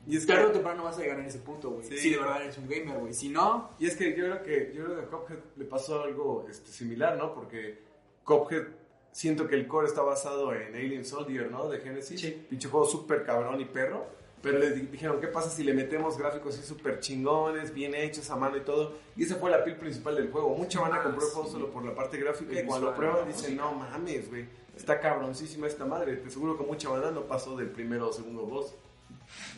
[0.07, 1.83] Y es que- tarde o temprano vas a llegar en ese punto, güey.
[1.85, 1.97] Sí.
[1.97, 3.13] Si de verdad eres un gamer, güey.
[3.13, 6.03] Si no, Y es que yo creo que, yo creo que a Cuphead le pasó
[6.03, 7.33] algo este, similar, ¿no?
[7.33, 7.79] Porque
[8.23, 8.63] Cuphead,
[9.11, 11.67] siento que el core está basado en Alien Soldier, ¿no?
[11.67, 12.21] De Genesis.
[12.21, 12.45] Sí.
[12.49, 14.15] Pinche juego súper cabrón y perro.
[14.41, 18.29] Pero le di- dijeron, ¿qué pasa si le metemos gráficos así súper chingones, bien hechos
[18.29, 18.93] a mano y todo?
[19.15, 20.49] Y esa fue la piel principal del juego.
[20.55, 21.53] Mucha banda Ah, compró el juego sí.
[21.53, 24.45] solo por la parte gráfica y cuando lo prueban dicen, no mames, güey.
[24.75, 26.17] Está cabroncísima esta madre.
[26.17, 28.75] Te seguro que mucha banda no pasó del primero o segundo boss.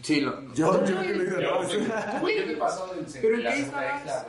[0.01, 1.61] sí, lo, Yo, yo, yo- Yo,
[2.21, 4.25] güey, yo me pasó del Pero la en qué estabas?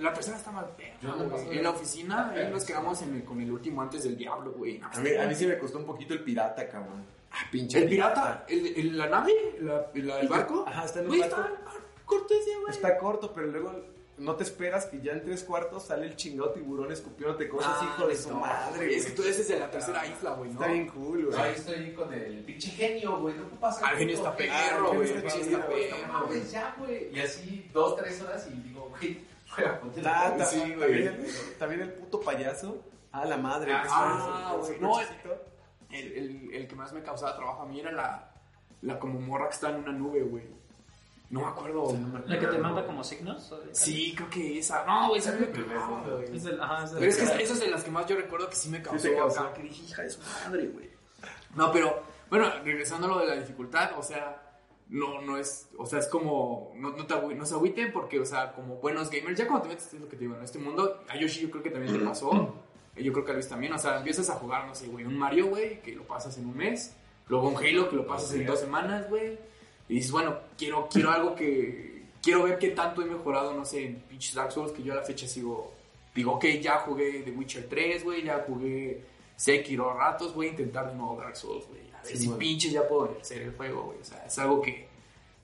[0.00, 3.24] la tercera está no paso de En la la- oficina, ahí nos quedamos en el-
[3.24, 4.80] con el último antes del diablo, güey.
[4.82, 7.04] A mí, a mí sí me costó un poquito el pirata, cabrón.
[7.30, 8.44] Ah, pinche ¿El pirata?
[8.48, 9.32] ¿El, el- la nave?
[9.60, 10.64] ¿La, la- ¿El barco?
[10.66, 11.40] Ajá, está en un Güey, barco.
[11.42, 11.60] está
[12.04, 12.70] corto ese, güey.
[12.74, 13.72] Está corto, pero luego
[14.16, 17.84] no te esperas que ya en tres cuartos sale el chingado tiburón escupiéndote cosas, Ah,
[17.94, 18.76] hijo de su no, madre.
[18.86, 19.14] güey, Es que güey.
[19.16, 20.60] tú eres de la tercera isla, güey, ¿no?
[20.60, 21.38] Está bien cool, güey.
[21.40, 23.34] Ahí estoy con el pinche genio, güey.
[23.36, 26.48] No pasa Ah, el genio está perro, güey, el genio genio está perro, güey.
[26.50, 27.14] ya, güey.
[27.14, 29.20] Y así dos, tres horas y digo, güey,
[29.54, 31.02] juega, ponte Ah, la Sí, también, güey.
[31.06, 31.26] el,
[31.58, 32.82] también el puto payaso.
[33.12, 33.72] Ah, la madre.
[33.72, 35.04] Ah, que ah, es- es- güey.
[35.04, 35.47] es- No.
[35.90, 38.30] El, el, el que más me causaba trabajo a mí era la,
[38.82, 40.44] la como morra que está en una nube, güey.
[41.30, 41.94] No me acuerdo.
[42.26, 43.52] La que te manda como signos.
[43.52, 44.84] ¿o Sí, creo que esa.
[44.86, 46.36] No, güey, esa me cagaba, güey.
[46.36, 48.16] Es del- ajá, es del- Pero es que esa- esas de las que más yo
[48.16, 49.02] recuerdo que sí me causó.
[49.08, 49.40] te causó.
[49.40, 50.88] acá, que dije, hija de su madre, güey.
[51.54, 54.42] No, pero, bueno, regresando a lo de la dificultad, o sea,
[54.88, 58.24] no, no es, o sea, es como, no, no, te no se agüiten porque, o
[58.24, 60.58] sea, como buenos gamers, ya cuando te metes, es lo que te digo, en este
[60.58, 62.54] mundo, a Yoshi yo creo que también te pasó,
[63.04, 65.16] yo creo que a Luis también, o sea, empiezas a jugar, no sé, güey, un
[65.18, 66.94] Mario, güey, que lo pasas en un mes,
[67.28, 69.38] luego un Halo que lo pasas en dos semanas, güey,
[69.88, 73.84] y dices, bueno, quiero, quiero algo que, quiero ver qué tanto he mejorado, no sé,
[73.86, 75.72] en pinches Dark Souls, que yo a la fecha sigo,
[76.14, 79.02] digo, ok, ya jugué The Witcher 3, güey, ya jugué
[79.36, 82.72] Sekiro ratos, voy a intentar de nuevo Dark Souls, güey, a ver Sí, si pinches
[82.72, 84.88] ya puedo hacer el juego, güey, o sea, es algo que,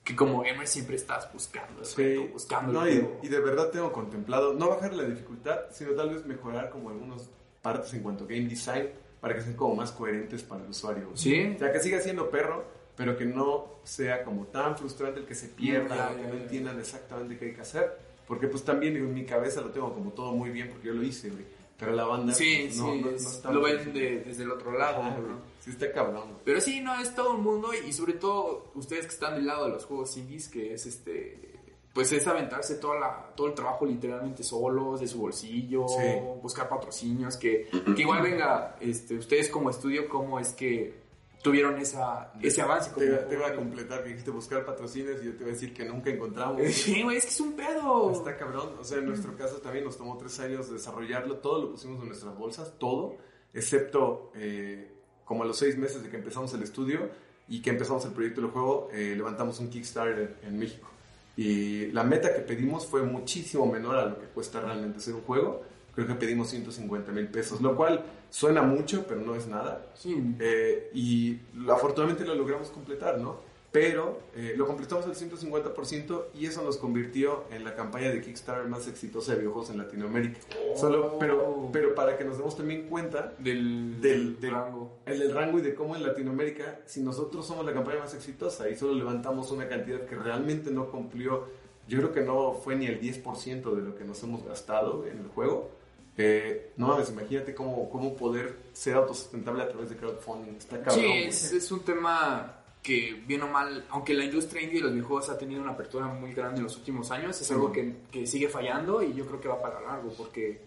[0.03, 2.03] que como gamer siempre estás buscando, Sí.
[2.03, 6.09] reto, buscando No, y, y de verdad tengo contemplado no bajar la dificultad, sino tal
[6.13, 7.29] vez mejorar como algunas
[7.65, 8.89] partes en cuanto a game design
[9.19, 11.09] para que sean como más coherentes para el usuario.
[11.15, 12.63] Sí, O sea, que siga siendo perro,
[12.95, 16.33] pero que no sea como tan frustrante el que se pierda, Ya, o que no
[16.43, 17.97] entiendan exactamente qué hay que hacer.
[18.27, 21.03] Porque pues también en mi cabeza lo tengo como todo muy bien porque yo lo
[21.03, 21.43] hice, güey.
[21.77, 24.43] Pero la banda sí, pues, sí, no, no, no es- está lo ven de- desde
[24.43, 25.39] el otro lado, Ajá, ¿no?
[25.59, 26.37] Sí está cabrón.
[26.45, 29.65] Pero sí, no, es todo un mundo y sobre todo ustedes que están del lado
[29.65, 31.44] de los juegos indies, que es este,
[31.95, 36.19] pues es aventarse toda la, todo el trabajo literalmente solos, de su bolsillo, Sí.
[36.43, 41.05] buscar patrocinios, que, que igual venga, este, ustedes como estudio, cómo es que
[41.41, 42.89] tuvieron esa, ese avance.
[42.89, 45.53] Te, como te iba a completar que dijiste buscar patrocinios y yo te iba a
[45.53, 46.61] decir que nunca encontramos.
[46.71, 48.11] Sí, güey, es que es un pedo.
[48.11, 48.71] Está cabrón.
[48.77, 51.37] O sea, en nuestro caso también nos tomó tres años desarrollarlo.
[51.37, 53.15] Todo lo pusimos en nuestras bolsas, todo,
[53.53, 54.91] excepto eh,
[55.23, 57.09] como a los seis meses de que empezamos el estudio
[57.47, 60.89] y que empezamos el proyecto del juego, eh, levantamos un Kickstarter en México.
[61.37, 65.21] Y la meta que pedimos fue muchísimo menor a lo que cuesta realmente hacer un
[65.21, 65.63] juego.
[65.93, 69.85] Creo que pedimos 150 mil pesos, lo cual suena mucho, pero no es nada.
[69.93, 70.35] Sí.
[70.39, 73.39] Eh, y afortunadamente lo logramos completar, ¿no?
[73.75, 78.67] Pero eh, lo completamos al 150% y eso nos convirtió en la campaña de Kickstarter
[78.69, 80.39] más exitosa de videojuegos en Latinoamérica.
[80.77, 84.99] Solo, pero, pero para que nos demos también cuenta Del, Del- del- rango.
[85.05, 88.69] el del rango y de cómo en Latinoamérica, si nosotros somos la campaña más exitosa
[88.69, 91.45] y solo levantamos una cantidad que realmente no cumplió,
[91.89, 95.19] yo creo que no fue ni el 10% de lo que nos hemos gastado en
[95.19, 95.69] el juego.
[96.17, 100.53] Eh, no mames, imagínate cómo, cómo poder ser autosustentable a través de crowdfunding.
[100.55, 101.03] Está cabrón.
[101.29, 105.29] Sí, es un tema que, bien o mal, aunque la industria indie de los videojuegos
[105.29, 108.47] ha tenido una apertura muy grande en los últimos años, es algo que, que sigue
[108.47, 110.61] fallando y yo creo que va para largo, porque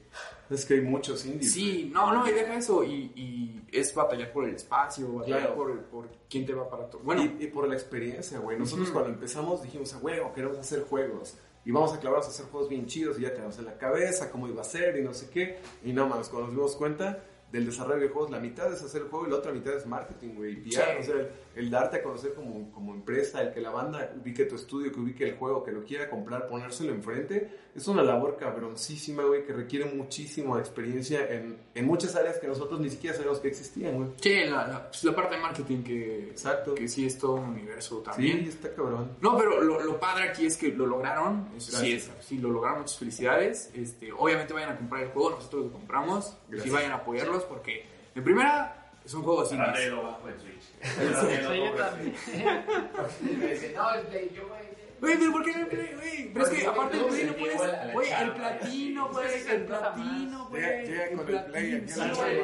[0.50, 1.52] Es que hay muchos indies.
[1.52, 2.82] Sí, no, no, y deja eso.
[2.82, 5.54] Y, y es batallar por el espacio, batallar Claro.
[5.56, 7.02] por, por quién te va para todo.
[7.04, 8.58] Bueno, y, y por la experiencia, güey.
[8.58, 11.36] Nosotros cuando empezamos dijimos, a huevo, queremos hacer juegos.
[11.64, 14.30] Y vamos a clavarnos a hacer juegos bien chidos y ya tenemos en la cabeza
[14.30, 15.58] cómo iba a ser y no sé qué.
[15.84, 19.02] Y no mames, cuando nos dimos cuenta del desarrollo de juegos, la mitad es hacer
[19.02, 20.52] el juego y la otra mitad es marketing, güey.
[20.52, 20.80] y PR, Sí.
[21.00, 21.28] o sea,
[21.58, 25.00] el, darte a conocer como, como empresa, el que la banda ubique tu estudio, que
[25.00, 29.52] ubique el juego, que lo quiera comprar, ponérselo enfrente, es una labor cabroncísima, güey, que
[29.52, 34.08] requiere muchísima experiencia en, en muchas áreas que nosotros ni siquiera sabíamos que existían, güey.
[34.20, 36.74] sí, la, la, pues, la parte de marketing que, Exacto.
[36.74, 38.38] que sí es todo un universo también.
[38.40, 39.12] Sí, está cabrón.
[39.20, 41.48] No, pero lo, lo padre aquí es que lo lograron.
[41.58, 42.80] Sí, es, sí, lo lograron.
[42.80, 43.70] Muchas felicidades.
[43.74, 45.30] Este, obviamente vayan a comprar el juego.
[45.30, 46.26] Nosotros lo compramos.
[46.26, 46.74] Sí, Gracias.
[46.74, 47.84] vayan a apoyarlos porque,
[48.14, 48.77] en primera,
[49.08, 50.62] es un juego sin Ahora lo bajo en Switch.
[50.82, 52.14] Sí, yo también.
[53.74, 54.78] No, el Play, yo, güey.
[55.00, 56.32] Güey, pero ¿por qué no el Play, güey?
[56.34, 57.92] Pero es que aparte del Play no puedes.
[57.92, 59.48] Güey, el platino, güey.
[59.48, 60.48] El platino, más.
[60.50, 60.62] güey.
[60.62, 62.34] Llega- llega con el Play aquí a la sí, chamba.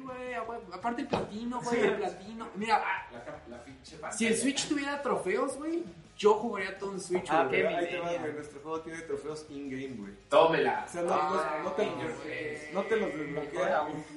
[0.00, 0.60] güey.
[0.72, 1.80] Aparte el platino, güey.
[1.80, 2.48] El platino.
[2.56, 2.82] Mira,
[3.12, 5.82] La, cap- la pinche si el Switch tuviera trofeos, güey,
[6.22, 7.60] yo jugaría todo en Switch, Ah, güey.
[7.62, 8.20] qué Ahí te va, miseria.
[8.20, 8.32] güey.
[8.34, 10.12] Nuestro juego tiene trofeos in-game, güey.
[10.28, 10.84] Tómela.
[10.88, 13.10] O sea, no, Ah, no, no te, no, los- no te los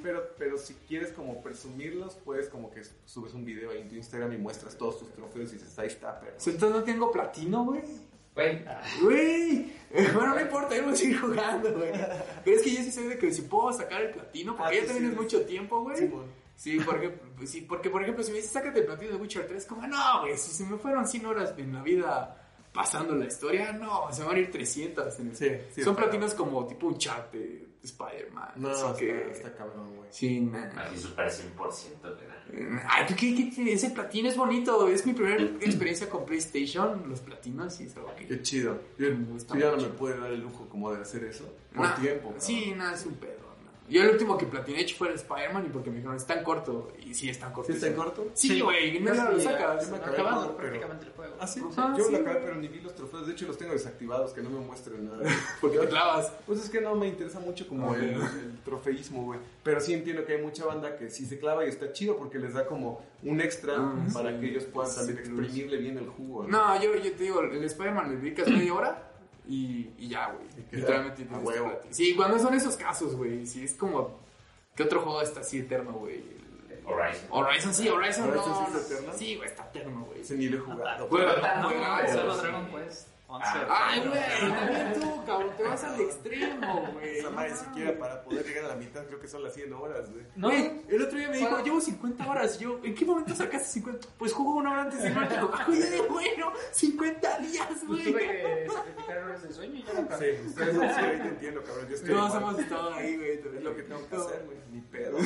[0.03, 3.95] pero, pero si quieres como presumirlos, puedes como que subes un video ahí en tu
[3.95, 6.34] Instagram y muestras todos tus trofeos y dices, ahí está, pero...
[6.34, 7.82] Entonces no tengo platino, güey.
[8.36, 8.64] Güey,
[9.01, 9.74] Güey,
[10.14, 11.91] bueno, no importa, yo voy a seguir jugando, güey.
[12.43, 14.76] Pero es que yo sí soy de que si puedo sacar el platino, porque Ah,
[14.76, 15.16] ya sí, también sí.
[15.16, 15.97] es mucho tiempo, güey.
[15.97, 16.26] Simón.
[16.56, 17.14] Sí, porque,
[17.45, 20.22] sí, porque por ejemplo, si me dices, sácate el platino de Witcher 3, como, no,
[20.22, 22.41] güey, si se me fueron 100 horas en la vida
[22.74, 25.20] pasando la historia, no, se van a ir 300.
[25.20, 28.49] En el- Sí, sí, Son platinos como tipo un chat de Spider-Man.
[28.58, 29.32] No, así está, que...
[29.32, 30.10] está cabrón, güey.
[30.12, 30.66] Sí, nah.
[30.82, 32.84] aquí supera 100%, ¿verdad?
[32.89, 33.74] Ay, ¿tú qué, qué tiene?
[33.74, 34.88] Ese platino es bonito.
[34.88, 38.28] Es mi primera experiencia con PlayStation, los platinos, y es algo que...
[38.28, 38.80] Qué chido.
[38.97, 41.45] Yo, Me gusta yo ya no me puedo dar el lujo como de hacer eso.
[41.74, 42.24] Por Nah, tiempo.
[42.30, 42.41] cabrón.
[42.41, 43.45] Sí, nada, es un pedo.
[43.88, 43.91] No.
[43.93, 46.43] Yo el último que platiné hecho fue el Spider-Man y porque me dijeron, es tan
[46.43, 46.91] corto.
[47.05, 47.71] Y sí, es tan corto.
[47.71, 48.27] ¿Sí está en corto?
[48.33, 49.86] Sí, güey, media hora lo Sí, sacas.
[49.86, 51.36] yo me acabé Acabando todo, pero- prácticamente el juego.
[51.39, 51.61] Ah, sí.
[51.71, 53.27] Ajá, yo sí, la acabé, pero ni vi los trofeos.
[53.27, 55.23] De hecho, los tengo desactivados, que no me muestren nada.
[55.61, 56.31] Porque te clavas.
[56.45, 59.39] Pues es que no me interesa mucho como el, el trofeísmo, güey.
[59.63, 62.39] Pero sí entiendo que hay mucha banda que sí se clava y está chido porque
[62.39, 64.39] les da como un extra Ah, para sí.
[64.39, 66.47] que ellos puedan Sí, también exprimirle bien el jugo.
[66.47, 69.11] No, yo, yo te digo, el Spider-Man le dedicas media hora
[69.48, 70.48] y, y ya, güey.
[70.72, 71.80] Literalmente a huevo.
[71.89, 73.46] Sí, cuando son esos casos, güey.
[73.46, 74.20] Sí, es como.
[74.76, 76.24] ¿Qué otro juego está así eterno, güey?
[76.86, 77.28] Horizon.
[77.32, 78.58] Horizon, sí, Horizon, ¿Horizon no.
[78.58, 79.14] sí está eterno?
[79.18, 80.22] Sí, güey, está eterno, güey.
[80.22, 81.08] Ese ni lo he jugado.
[81.08, 82.41] Juega, No, juega, no, Solo sí.
[82.41, 83.14] Dragon Quest 11.
[83.28, 87.17] Ay, güey, también tú, cabrón, te vas al extremo, güey.
[87.17, 89.73] Esa madre No siquiera para poder llegar a la mitad creo que son las 100
[89.73, 90.26] horas, güey.
[90.36, 92.57] No, el otro día me dijo, llevo 50 horas.
[92.59, 94.07] Y yo, ¿en qué momento sacaste 50?
[94.19, 98.03] Pues jugo una hora antes de irme al bueno, 50 días, pues güey.
[98.03, 101.88] tuve que sacrificar horas de sueño y ya no Sí, sí, ahí te entiendo, cabrón.
[101.89, 102.43] Yo estoy Todos igual.
[102.43, 103.32] hemos estado ahí, güey.
[103.32, 104.57] Es lo que tengo que hacer, güey.
[104.71, 105.17] Ni pedo.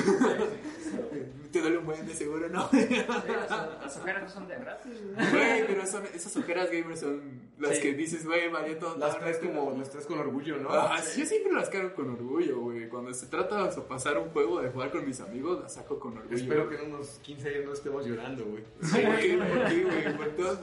[1.51, 2.69] Te duele un buen de seguro, ¿no?
[2.71, 4.93] Las, ojeras no son de gratis.
[5.01, 5.29] güey.
[5.31, 7.88] Güey, pero son, esas ojeras gamers son las Sí.
[7.89, 8.97] Que dices, güey, valió todo.
[8.97, 10.69] Las traes como, las traes con orgullo, ¿no?
[10.71, 12.87] Ah, sí, yo siempre las cargo con orgullo, güey.
[12.89, 16.17] Cuando se trata de pasar un juego, de jugar con mis amigos, las saco con
[16.17, 16.35] orgullo.
[16.35, 18.63] Espero que en unos 15 años no estemos llorando, güey.
[18.81, 20.17] Sí, güey, ¿por qué, güey?
[20.17, 20.59] Por todas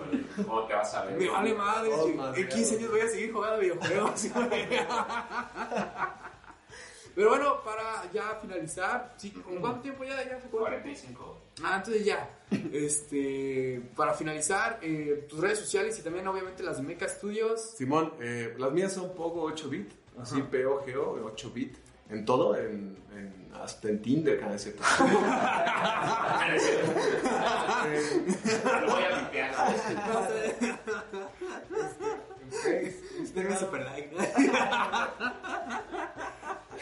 [0.46, 1.18] ¿Cómo te vas a ver?
[1.18, 1.90] Me vale madre.
[1.92, 2.48] Oh, en madre.
[2.48, 4.28] 15 años voy a seguir jugando videojuegos.
[4.34, 4.66] güey.
[7.16, 10.16] Pero bueno, para ya finalizar, sí, ¿con cuánto tiempo ya?
[10.22, 10.82] ya fue cuánto tiempo?
[10.82, 11.38] 45.
[11.64, 12.28] Ah, entonces ya.
[12.72, 17.70] Este, para finalizar, eh, tus redes sociales y también obviamente las de Mecha Studios.
[17.76, 19.90] Simón, eh, las mías son Pogo 8 bit,
[20.20, 21.76] así P-O-G-O, 8 bit,
[22.10, 24.82] en todo, en, en- hasta en Tinder, cada cierto.
[28.82, 29.54] Lo voy a limpiar.
[33.34, 34.10] Denme super like.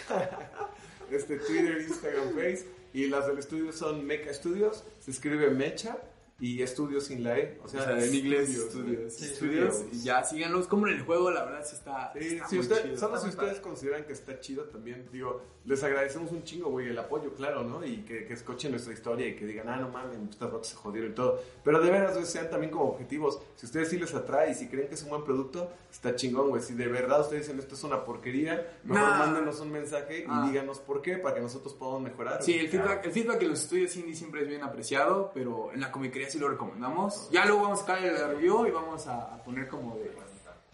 [1.10, 5.98] este, Twitter, Instagram, Face, y las del estudio son Mecha Studios, se escribe Mecha
[6.40, 9.12] y estudios sin la E, o sea, O sea, en inglés, Studios, estudios.
[9.14, 9.74] Sí, estudios.
[9.74, 9.94] Studios.
[9.94, 10.66] Y ya, síganlos.
[10.66, 12.12] Como en el juego, la verdad, sí está.
[12.12, 12.96] Sí, está si muy usted- chido.
[12.98, 16.98] solo si ustedes consideran que está chido también, digo, les agradecemos un chingo, güey, el
[16.98, 17.84] apoyo, claro, ¿no?
[17.86, 20.74] Y que, que escuchen nuestra historia y que digan, ah, no mames, estas ratos se
[20.76, 21.40] jodieron y todo.
[21.62, 23.38] Pero de veras, güey, sean también como objetivos.
[23.56, 26.50] Si ustedes sí les atrae y si creen que es un buen producto, está chingón,
[26.50, 26.60] güey.
[26.60, 29.18] Si de verdad ustedes dicen esto es una porquería, mejor Nah.
[29.18, 30.46] mándenos un mensaje y Ah.
[30.50, 32.42] díganos por qué, para que nosotros podamos mejorar.
[32.42, 35.80] Sí, el feedback, el feedback de los estudios indie siempre es bien apreciado, pero en
[35.80, 35.90] la
[36.24, 37.28] comiquería sí lo recomendamos.
[37.30, 40.12] Ya luego vamos a sacar el review y vamos a, a poner como de...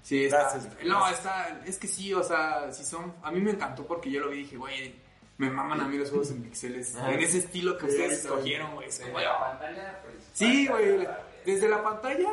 [0.02, 0.68] Sí, está, Gracias.
[0.86, 4.20] no, está, es que sí, o sea, si son, a mí me encantó porque yo
[4.20, 4.94] lo vi y dije, güey,
[5.36, 6.94] Me maman a mí los juegos en pixeles.
[6.96, 8.88] En ese estilo que Sí, ustedes escogieron, güey.
[8.88, 10.14] Es Desde como- la pantalla, pues.
[10.34, 11.06] Sí, güey.
[11.46, 12.28] Desde la pantalla.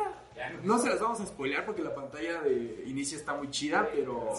[0.62, 0.76] No.
[0.76, 4.32] No se las vamos a spoilear porque la pantalla de inicio está muy chida, pero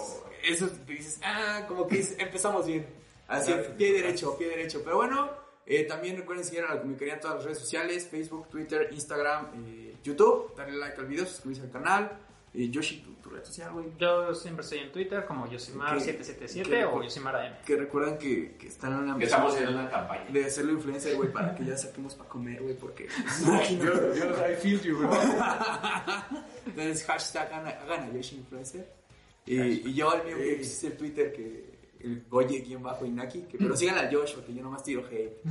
[0.43, 2.85] eso te dices, ah, como que es- empezamos bien.
[3.27, 4.81] Así, pie derecho, pie derecho.
[4.83, 5.29] Pero bueno,
[5.69, 9.47] eh, también recuerden seguir a la comunicaría en todas las redes sociales, Facebook, Twitter, Instagram,
[9.65, 10.53] eh, YouTube.
[10.57, 12.11] Darle like al video, suscribirse al canal.
[12.51, 13.85] Eh, Yoshi, tu, tu red social, güey.
[13.99, 18.67] Yo siempre estoy en Twitter como ¿Qué- Yosimar777 qué- o Yosimar Que recuerdan que, que
[18.69, 20.25] están en una Que estamos misión en una campaña.
[20.31, 23.07] de hacerlo influencer, güey, para que ya saquemos para comer, güey, porque...
[23.79, 25.11] Yo, yo, I feel you, bro.
[26.65, 28.87] Entonces, hashtag hagan a, Yoshi Influencer.
[29.45, 30.61] Y, y yo el mío que Ey.
[30.61, 31.68] es el Twitter que
[31.99, 35.41] el Goye guion bajo Inaki, que, pero sigan a Josh porque yo nomás tiro hate.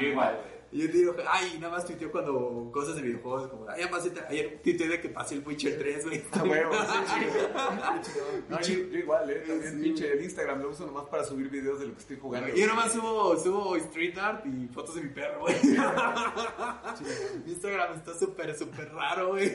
[0.00, 0.38] Igual.
[0.72, 4.60] Y yo hate, ay, nada más tuiteo cuando cosas de videojuegos, como, ay, pasé, ayer
[4.62, 6.22] tuiteé de que pasé el Witcher 3, güey.
[6.32, 8.10] A huevo, sí.
[8.48, 9.44] No, yo, yo igual, eh.
[9.46, 9.82] También Sí.
[9.82, 12.54] pinche el Instagram lo uso nomás para subir videos de lo que estoy jugando.
[12.54, 15.54] Yo nomás subo, subo street art y fotos de mi perro, güey.
[17.44, 19.54] Mi Instagram está súper, súper raro, güey.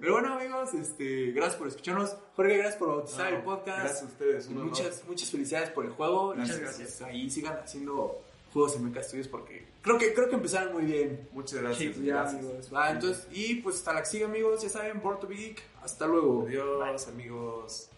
[0.00, 2.16] Pero bueno, amigos, este, gracias por escucharnos.
[2.36, 3.78] Jorge, gracias por bautizar No, el podcast.
[3.78, 4.48] gracias a ustedes.
[4.50, 6.34] Muchas, muchas felicidades por el juego.
[6.34, 6.78] Muchas Gracias.
[6.78, 7.02] gracias.
[7.02, 8.20] Ahí sigan haciendo
[8.54, 11.28] juegos en Mecha Studios porque creo que, creo que empezaron muy bien.
[11.32, 11.96] Muchas gracias.
[11.96, 12.42] Ya, gracias.
[12.42, 12.70] amigos.
[12.72, 14.62] Va, entonces, y pues hasta la que siga, amigos.
[14.62, 15.62] Ya saben, Born to be Geek.
[15.82, 16.46] Hasta luego.
[16.46, 17.90] Adiós, amigos.